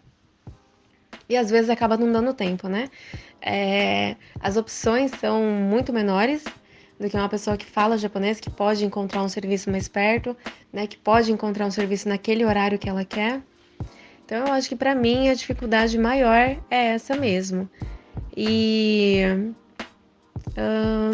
E 1.29 1.35
às 1.35 1.49
vezes 1.49 1.69
acaba 1.69 1.97
não 1.97 2.11
dando 2.11 2.33
tempo, 2.33 2.67
né? 2.67 2.89
É, 3.41 4.15
as 4.39 4.57
opções 4.57 5.11
são 5.11 5.43
muito 5.43 5.93
menores 5.93 6.43
do 6.99 7.09
que 7.09 7.15
uma 7.15 7.29
pessoa 7.29 7.57
que 7.57 7.65
fala 7.65 7.97
japonês, 7.97 8.39
que 8.39 8.49
pode 8.49 8.83
encontrar 8.83 9.21
um 9.21 9.29
serviço 9.29 9.69
mais 9.69 9.87
perto, 9.87 10.35
né? 10.73 10.87
Que 10.87 10.97
pode 10.97 11.31
encontrar 11.31 11.65
um 11.65 11.71
serviço 11.71 12.09
naquele 12.09 12.43
horário 12.43 12.79
que 12.79 12.89
ela 12.89 13.05
quer. 13.05 13.41
Então 14.25 14.47
eu 14.47 14.51
acho 14.51 14.67
que 14.67 14.75
para 14.75 14.95
mim 14.95 15.29
a 15.29 15.33
dificuldade 15.33 15.97
maior 15.97 16.57
é 16.71 16.87
essa 16.87 17.15
mesmo. 17.15 17.69
E 18.35 19.21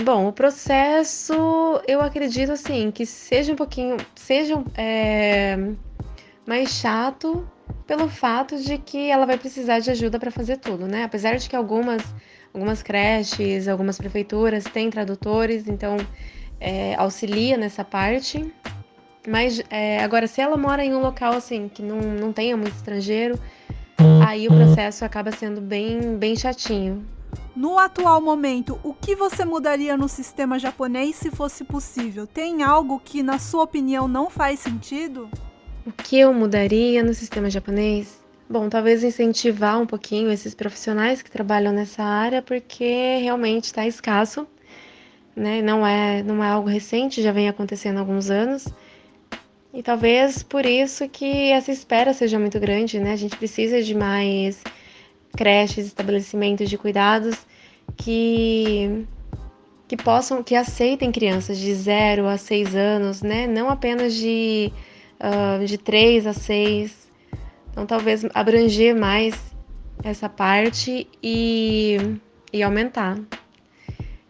bom, 0.03 0.27
o 0.27 0.33
processo 0.33 1.33
eu 1.87 2.01
acredito 2.01 2.51
assim 2.51 2.91
que 2.91 3.05
seja 3.05 3.53
um 3.53 3.55
pouquinho, 3.55 3.97
seja 4.15 4.63
é, 4.75 5.57
mais 6.45 6.69
chato 6.69 7.47
pelo 7.85 8.07
fato 8.07 8.57
de 8.57 8.77
que 8.77 9.09
ela 9.09 9.25
vai 9.25 9.37
precisar 9.37 9.79
de 9.79 9.91
ajuda 9.91 10.17
para 10.17 10.31
fazer 10.31 10.57
tudo, 10.57 10.87
né? 10.87 11.03
Apesar 11.03 11.35
de 11.37 11.49
que 11.49 11.55
algumas 11.55 12.03
algumas 12.53 12.83
creches, 12.83 13.67
algumas 13.67 13.97
prefeituras 13.97 14.63
têm 14.65 14.89
tradutores, 14.89 15.67
então 15.67 15.97
é, 16.59 16.95
auxilia 16.95 17.57
nessa 17.57 17.83
parte. 17.83 18.53
Mas 19.27 19.61
é, 19.69 20.03
agora, 20.03 20.27
se 20.27 20.41
ela 20.41 20.55
mora 20.55 20.83
em 20.83 20.93
um 20.93 20.99
local 20.99 21.33
assim 21.33 21.67
que 21.67 21.81
não, 21.81 21.99
não 21.99 22.31
tenha 22.31 22.55
muito 22.55 22.75
estrangeiro, 22.75 23.39
aí 24.25 24.47
o 24.47 24.51
processo 24.51 25.05
acaba 25.05 25.31
sendo 25.31 25.61
bem, 25.61 26.17
bem 26.17 26.35
chatinho. 26.35 27.05
No 27.55 27.77
atual 27.77 28.21
momento, 28.21 28.79
o 28.83 28.93
que 28.93 29.15
você 29.15 29.45
mudaria 29.45 29.95
no 29.95 30.07
sistema 30.07 30.57
japonês 30.57 31.15
se 31.15 31.29
fosse 31.31 31.63
possível? 31.63 32.25
Tem 32.25 32.63
algo 32.63 32.99
que, 33.03 33.21
na 33.21 33.39
sua 33.39 33.63
opinião, 33.63 34.07
não 34.07 34.29
faz 34.29 34.59
sentido? 34.59 35.29
O 35.85 35.91
que 35.91 36.19
eu 36.19 36.33
mudaria 36.33 37.03
no 37.03 37.13
sistema 37.13 37.49
japonês? 37.49 38.23
Bom, 38.49 38.69
talvez 38.69 39.03
incentivar 39.03 39.79
um 39.79 39.85
pouquinho 39.85 40.31
esses 40.31 40.53
profissionais 40.53 41.21
que 41.21 41.31
trabalham 41.31 41.71
nessa 41.71 42.03
área, 42.03 42.41
porque 42.41 43.17
realmente 43.21 43.65
está 43.65 43.85
escasso, 43.85 44.47
né? 45.35 45.61
Não 45.61 45.85
é, 45.85 46.21
não 46.23 46.43
é 46.43 46.49
algo 46.49 46.69
recente, 46.69 47.21
já 47.21 47.31
vem 47.31 47.49
acontecendo 47.49 47.97
há 47.97 47.99
alguns 48.01 48.29
anos. 48.29 48.67
E 49.73 49.81
talvez 49.81 50.43
por 50.43 50.67
isso 50.67 51.09
que 51.09 51.49
essa 51.49 51.71
espera 51.71 52.13
seja 52.13 52.37
muito 52.37 52.59
grande, 52.59 52.99
né? 52.99 53.11
A 53.11 53.15
gente 53.15 53.35
precisa 53.35 53.81
de 53.81 53.95
mais 53.95 54.61
creches, 55.35 55.87
estabelecimentos 55.87 56.69
de 56.69 56.77
cuidados 56.77 57.35
que 57.97 59.07
que 59.87 59.97
possam, 59.97 60.41
que 60.41 60.55
aceitem 60.55 61.11
crianças 61.11 61.57
de 61.57 61.73
0 61.73 62.27
a 62.27 62.37
6 62.37 62.75
anos, 62.75 63.21
né? 63.21 63.45
Não 63.45 63.69
apenas 63.69 64.13
de, 64.13 64.71
uh, 65.19 65.63
de 65.65 65.77
3 65.77 66.25
a 66.25 66.33
6. 66.33 67.09
Então, 67.69 67.85
talvez 67.85 68.25
abranger 68.33 68.95
mais 68.95 69.35
essa 70.03 70.29
parte 70.29 71.07
e, 71.21 71.97
e 72.51 72.63
aumentar. 72.63 73.19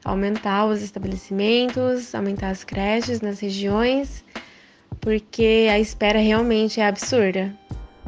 Aumentar 0.03 0.65
os 0.65 0.82
estabelecimentos, 0.82 2.13
aumentar 2.15 2.49
as 2.49 2.63
creches 2.63 3.21
nas 3.21 3.39
regiões 3.39 4.22
porque 5.03 5.67
a 5.69 5.77
espera 5.77 6.19
realmente 6.19 6.79
é 6.79 6.87
absurda. 6.87 7.53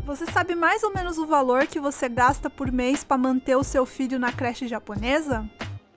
Você 0.06 0.26
sabe 0.28 0.56
mais 0.56 0.82
ou 0.82 0.94
menos 0.94 1.18
o 1.18 1.26
valor 1.26 1.68
que 1.68 1.80
você 1.80 2.08
gasta 2.08 2.50
por 2.50 2.72
mês 2.72 3.04
para 3.04 3.18
manter 3.18 3.56
o 3.58 3.64
seu 3.64 3.86
filho 3.86 4.18
na 4.18 4.32
creche 4.32 4.68
japonesa? 4.68 5.46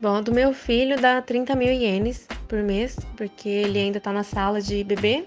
Bom, 0.00 0.20
do 0.22 0.32
meu 0.32 0.52
filho 0.52 1.00
dá 1.00 1.22
30 1.22 1.54
mil 1.54 1.72
ienes 1.72 2.26
por 2.48 2.62
mês, 2.62 2.98
porque 3.16 3.48
ele 3.48 3.78
ainda 3.78 3.98
está 3.98 4.12
na 4.12 4.24
sala 4.24 4.60
de 4.60 4.82
bebê. 4.82 5.26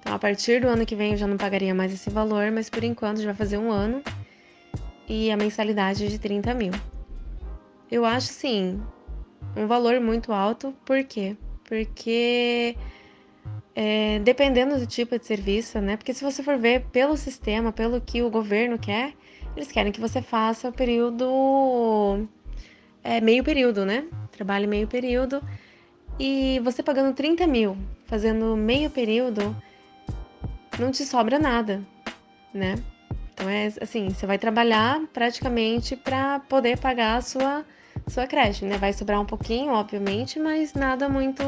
Então, 0.00 0.12
a 0.14 0.18
partir 0.18 0.60
do 0.60 0.68
ano 0.68 0.84
que 0.84 0.96
vem 0.96 1.12
eu 1.12 1.16
já 1.16 1.26
não 1.26 1.36
pagaria 1.36 1.74
mais 1.74 1.92
esse 1.92 2.10
valor, 2.10 2.50
mas 2.50 2.68
por 2.68 2.82
enquanto 2.82 3.18
já 3.18 3.26
vai 3.26 3.34
fazer 3.34 3.58
um 3.58 3.70
ano 3.70 4.02
e 5.08 5.30
a 5.30 5.36
mensalidade 5.36 6.04
é 6.04 6.08
de 6.08 6.18
30 6.18 6.52
mil. 6.52 6.72
Eu 7.90 8.04
acho, 8.04 8.28
sim, 8.28 8.82
um 9.56 9.66
valor 9.66 10.00
muito 10.00 10.32
alto, 10.32 10.74
por 10.84 11.04
quê? 11.04 11.36
Porque 11.64 12.76
é, 13.74 14.20
dependendo 14.20 14.78
do 14.78 14.86
tipo 14.86 15.18
de 15.18 15.26
serviço, 15.26 15.80
né? 15.80 15.96
Porque 15.96 16.14
se 16.14 16.22
você 16.22 16.42
for 16.42 16.56
ver 16.56 16.86
pelo 16.92 17.16
sistema, 17.16 17.72
pelo 17.72 18.00
que 18.00 18.22
o 18.22 18.30
governo 18.30 18.78
quer, 18.78 19.12
eles 19.56 19.70
querem 19.70 19.92
que 19.92 20.00
você 20.00 20.22
faça 20.22 20.68
o 20.68 20.72
período. 20.72 22.28
É, 23.02 23.20
meio 23.20 23.42
período, 23.42 23.84
né? 23.84 24.04
Trabalhe 24.30 24.66
meio 24.66 24.86
período. 24.86 25.42
E 26.18 26.60
você 26.62 26.82
pagando 26.82 27.14
30 27.14 27.46
mil, 27.46 27.76
fazendo 28.06 28.56
meio 28.56 28.88
período, 28.88 29.54
não 30.78 30.92
te 30.92 31.04
sobra 31.04 31.38
nada, 31.38 31.82
né? 32.52 32.76
Então 33.32 33.48
é 33.48 33.66
assim, 33.80 34.10
você 34.10 34.26
vai 34.26 34.38
trabalhar 34.38 35.02
praticamente 35.12 35.96
para 35.96 36.38
poder 36.38 36.78
pagar 36.78 37.16
a 37.16 37.20
sua, 37.20 37.64
sua 38.06 38.28
creche, 38.28 38.64
né? 38.64 38.78
Vai 38.78 38.92
sobrar 38.92 39.20
um 39.20 39.26
pouquinho, 39.26 39.72
obviamente, 39.72 40.38
mas 40.38 40.72
nada 40.72 41.08
muito 41.08 41.42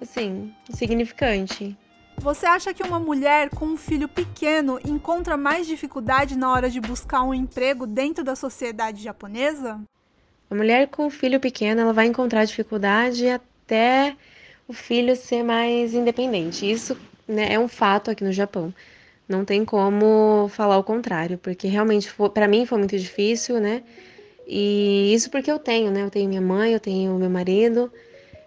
assim, 0.00 0.52
significante. 0.70 1.76
Você 2.20 2.46
acha 2.46 2.74
que 2.74 2.82
uma 2.82 2.98
mulher 2.98 3.48
com 3.48 3.64
um 3.64 3.76
filho 3.76 4.08
pequeno 4.08 4.80
encontra 4.84 5.36
mais 5.36 5.66
dificuldade 5.66 6.36
na 6.36 6.50
hora 6.50 6.68
de 6.68 6.80
buscar 6.80 7.22
um 7.22 7.32
emprego 7.32 7.86
dentro 7.86 8.24
da 8.24 8.34
sociedade 8.34 9.02
japonesa? 9.02 9.80
A 10.50 10.54
mulher 10.54 10.88
com 10.88 11.06
um 11.06 11.10
filho 11.10 11.38
pequeno, 11.38 11.80
ela 11.80 11.92
vai 11.92 12.06
encontrar 12.06 12.44
dificuldade 12.44 13.28
até 13.28 14.16
o 14.66 14.72
filho 14.72 15.14
ser 15.14 15.44
mais 15.44 15.94
independente. 15.94 16.68
Isso 16.68 16.96
né, 17.26 17.52
é 17.52 17.58
um 17.58 17.68
fato 17.68 18.10
aqui 18.10 18.24
no 18.24 18.32
Japão. 18.32 18.74
Não 19.28 19.44
tem 19.44 19.64
como 19.64 20.48
falar 20.48 20.78
o 20.78 20.84
contrário, 20.84 21.38
porque 21.38 21.68
realmente 21.68 22.12
para 22.32 22.48
mim 22.48 22.66
foi 22.66 22.78
muito 22.78 22.98
difícil, 22.98 23.60
né? 23.60 23.82
E 24.46 25.12
isso 25.12 25.30
porque 25.30 25.52
eu 25.52 25.58
tenho, 25.58 25.90
né? 25.90 26.02
Eu 26.02 26.10
tenho 26.10 26.28
minha 26.28 26.40
mãe, 26.40 26.72
eu 26.72 26.80
tenho 26.80 27.14
meu 27.14 27.28
marido. 27.28 27.92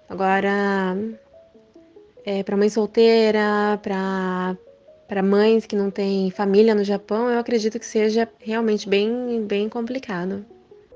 Agora, 0.10 0.98
é, 2.26 2.44
para 2.44 2.58
mãe 2.58 2.70
solteira, 2.70 3.80
para 3.82 4.58
para 5.08 5.22
mães 5.22 5.66
que 5.66 5.76
não 5.76 5.92
têm 5.92 6.32
família 6.32 6.74
no 6.74 6.86
Japão, 6.86 7.30
eu 7.30 7.38
acredito 7.38 7.78
que 7.78 7.86
seja 7.86 8.30
realmente 8.40 8.88
bem, 8.88 9.44
bem 9.46 9.68
complicado. 9.68 10.46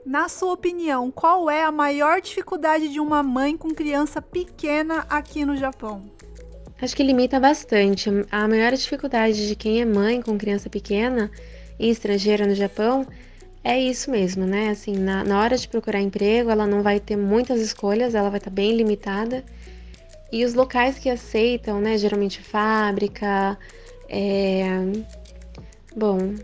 Na 0.05 0.29
sua 0.29 0.53
opinião, 0.53 1.11
qual 1.11 1.49
é 1.49 1.65
a 1.65 1.71
maior 1.71 2.21
dificuldade 2.21 2.87
de 2.87 2.97
uma 2.97 3.21
mãe 3.21 3.57
com 3.57 3.71
criança 3.71 4.21
pequena 4.21 5.05
aqui 5.09 5.43
no 5.43 5.57
Japão? 5.57 6.03
Acho 6.81 6.95
que 6.95 7.03
limita 7.03 7.41
bastante. 7.41 8.09
A 8.31 8.47
maior 8.47 8.71
dificuldade 8.71 9.49
de 9.49 9.53
quem 9.53 9.81
é 9.81 9.85
mãe 9.85 10.21
com 10.21 10.37
criança 10.37 10.69
pequena 10.69 11.29
e 11.77 11.89
estrangeira 11.89 12.47
no 12.47 12.55
Japão 12.55 13.05
é 13.65 13.77
isso 13.77 14.09
mesmo, 14.09 14.45
né? 14.45 14.69
Assim, 14.69 14.95
na, 14.95 15.25
na 15.25 15.41
hora 15.41 15.57
de 15.57 15.67
procurar 15.67 15.99
emprego, 15.99 16.49
ela 16.49 16.65
não 16.65 16.81
vai 16.81 17.01
ter 17.01 17.17
muitas 17.17 17.59
escolhas, 17.59 18.15
ela 18.15 18.29
vai 18.29 18.37
estar 18.37 18.51
bem 18.51 18.77
limitada. 18.77 19.43
E 20.35 20.43
os 20.43 20.53
locais 20.53 20.99
que 20.99 21.09
aceitam, 21.09 21.79
né, 21.79 21.97
geralmente 21.97 22.41
fábrica, 22.41 23.57
é... 24.09 24.65
bom, 25.95 26.35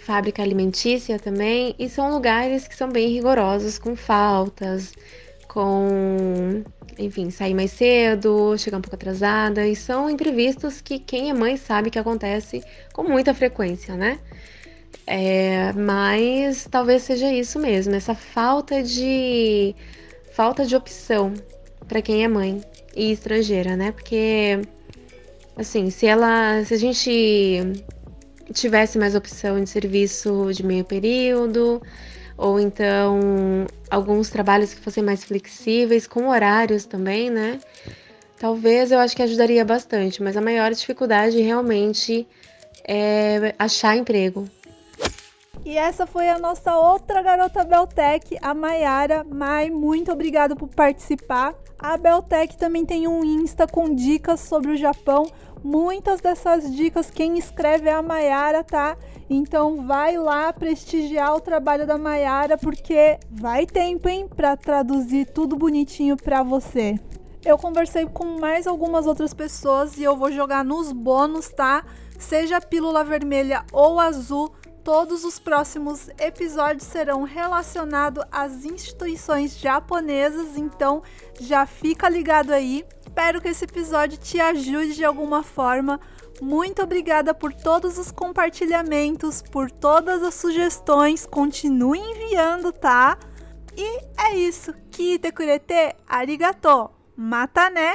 fábrica 0.00 0.42
alimentícia 0.42 1.18
também, 1.18 1.74
e 1.78 1.88
são 1.88 2.10
lugares 2.10 2.68
que 2.68 2.76
são 2.76 2.90
bem 2.90 3.08
rigorosos, 3.08 3.78
com 3.78 3.96
faltas, 3.96 4.92
com, 5.48 6.62
enfim, 6.98 7.30
sair 7.30 7.54
mais 7.54 7.70
cedo, 7.70 8.54
chegar 8.58 8.76
um 8.76 8.82
pouco 8.82 8.96
atrasada, 8.96 9.66
e 9.66 9.74
são 9.74 10.10
imprevistos 10.10 10.82
que 10.82 10.98
quem 10.98 11.30
é 11.30 11.32
mãe 11.32 11.56
sabe 11.56 11.88
que 11.88 11.98
acontece 11.98 12.62
com 12.92 13.02
muita 13.02 13.32
frequência, 13.32 13.96
né? 13.96 14.18
É, 15.06 15.72
mas 15.72 16.68
talvez 16.70 17.02
seja 17.04 17.32
isso 17.32 17.58
mesmo, 17.58 17.94
essa 17.94 18.14
falta 18.14 18.82
de 18.82 19.74
falta 20.34 20.66
de 20.66 20.76
opção 20.76 21.32
para 21.88 22.02
quem 22.02 22.24
é 22.24 22.28
mãe 22.28 22.60
e 22.96 23.12
estrangeira, 23.12 23.76
né? 23.76 23.92
Porque 23.92 24.60
assim, 25.56 25.90
se 25.90 26.06
ela, 26.06 26.64
se 26.64 26.74
a 26.74 26.78
gente 26.78 27.82
tivesse 28.52 28.98
mais 28.98 29.14
opção 29.14 29.62
de 29.62 29.68
serviço 29.68 30.50
de 30.52 30.64
meio 30.64 30.84
período, 30.84 31.82
ou 32.36 32.58
então 32.58 33.20
alguns 33.90 34.28
trabalhos 34.28 34.74
que 34.74 34.80
fossem 34.80 35.02
mais 35.02 35.24
flexíveis, 35.24 36.06
com 36.06 36.28
horários 36.28 36.84
também, 36.84 37.30
né? 37.30 37.58
Talvez 38.38 38.90
eu 38.90 38.98
acho 38.98 39.14
que 39.14 39.22
ajudaria 39.22 39.64
bastante, 39.64 40.22
mas 40.22 40.36
a 40.36 40.40
maior 40.40 40.70
dificuldade 40.72 41.40
realmente 41.40 42.26
é 42.86 43.54
achar 43.58 43.96
emprego. 43.96 44.48
E 45.64 45.78
essa 45.78 46.06
foi 46.06 46.28
a 46.28 46.38
nossa 46.38 46.76
outra 46.76 47.22
garota 47.22 47.64
Beltec, 47.64 48.36
a 48.42 48.52
Maiara. 48.52 49.24
Mai, 49.24 49.70
muito 49.70 50.12
obrigada 50.12 50.54
por 50.54 50.68
participar. 50.68 51.54
A 51.78 51.96
Beltec 51.96 52.58
também 52.58 52.84
tem 52.84 53.08
um 53.08 53.24
Insta 53.24 53.66
com 53.66 53.94
dicas 53.94 54.40
sobre 54.40 54.72
o 54.72 54.76
Japão. 54.76 55.26
Muitas 55.62 56.20
dessas 56.20 56.70
dicas 56.70 57.10
quem 57.10 57.38
escreve 57.38 57.88
é 57.88 57.94
a 57.94 58.02
Maiara, 58.02 58.62
tá? 58.62 58.94
Então 59.30 59.86
vai 59.86 60.18
lá 60.18 60.52
prestigiar 60.52 61.34
o 61.34 61.40
trabalho 61.40 61.86
da 61.86 61.96
Maiara 61.96 62.58
porque 62.58 63.18
vai 63.30 63.64
tempo, 63.64 64.06
hein, 64.06 64.28
para 64.28 64.58
traduzir 64.58 65.32
tudo 65.32 65.56
bonitinho 65.56 66.14
para 66.14 66.42
você. 66.42 67.00
Eu 67.42 67.56
conversei 67.56 68.04
com 68.04 68.38
mais 68.38 68.66
algumas 68.66 69.06
outras 69.06 69.32
pessoas 69.32 69.96
e 69.96 70.02
eu 70.02 70.14
vou 70.14 70.30
jogar 70.30 70.62
nos 70.62 70.92
bônus, 70.92 71.48
tá? 71.48 71.86
Seja 72.18 72.60
pílula 72.60 73.02
vermelha 73.02 73.64
ou 73.72 73.98
azul, 73.98 74.52
todos 74.84 75.24
os 75.24 75.38
próximos 75.38 76.08
episódios 76.18 76.86
serão 76.86 77.22
relacionados 77.22 78.22
às 78.30 78.64
instituições 78.64 79.58
japonesas, 79.58 80.58
então 80.58 81.02
já 81.40 81.64
fica 81.64 82.08
ligado 82.08 82.52
aí. 82.52 82.84
Espero 83.00 83.40
que 83.40 83.48
esse 83.48 83.64
episódio 83.64 84.18
te 84.18 84.38
ajude 84.38 84.94
de 84.94 85.04
alguma 85.04 85.42
forma. 85.42 85.98
Muito 86.40 86.82
obrigada 86.82 87.32
por 87.32 87.54
todos 87.54 87.96
os 87.96 88.10
compartilhamentos, 88.10 89.40
por 89.40 89.70
todas 89.70 90.22
as 90.22 90.34
sugestões. 90.34 91.24
Continue 91.24 91.98
enviando, 91.98 92.70
tá? 92.70 93.16
E 93.76 94.00
é 94.18 94.36
isso. 94.36 94.74
Kite 94.90 95.32
kurete 95.32 95.96
arigato. 96.06 96.90
Mata 97.16 97.70
né? 97.70 97.94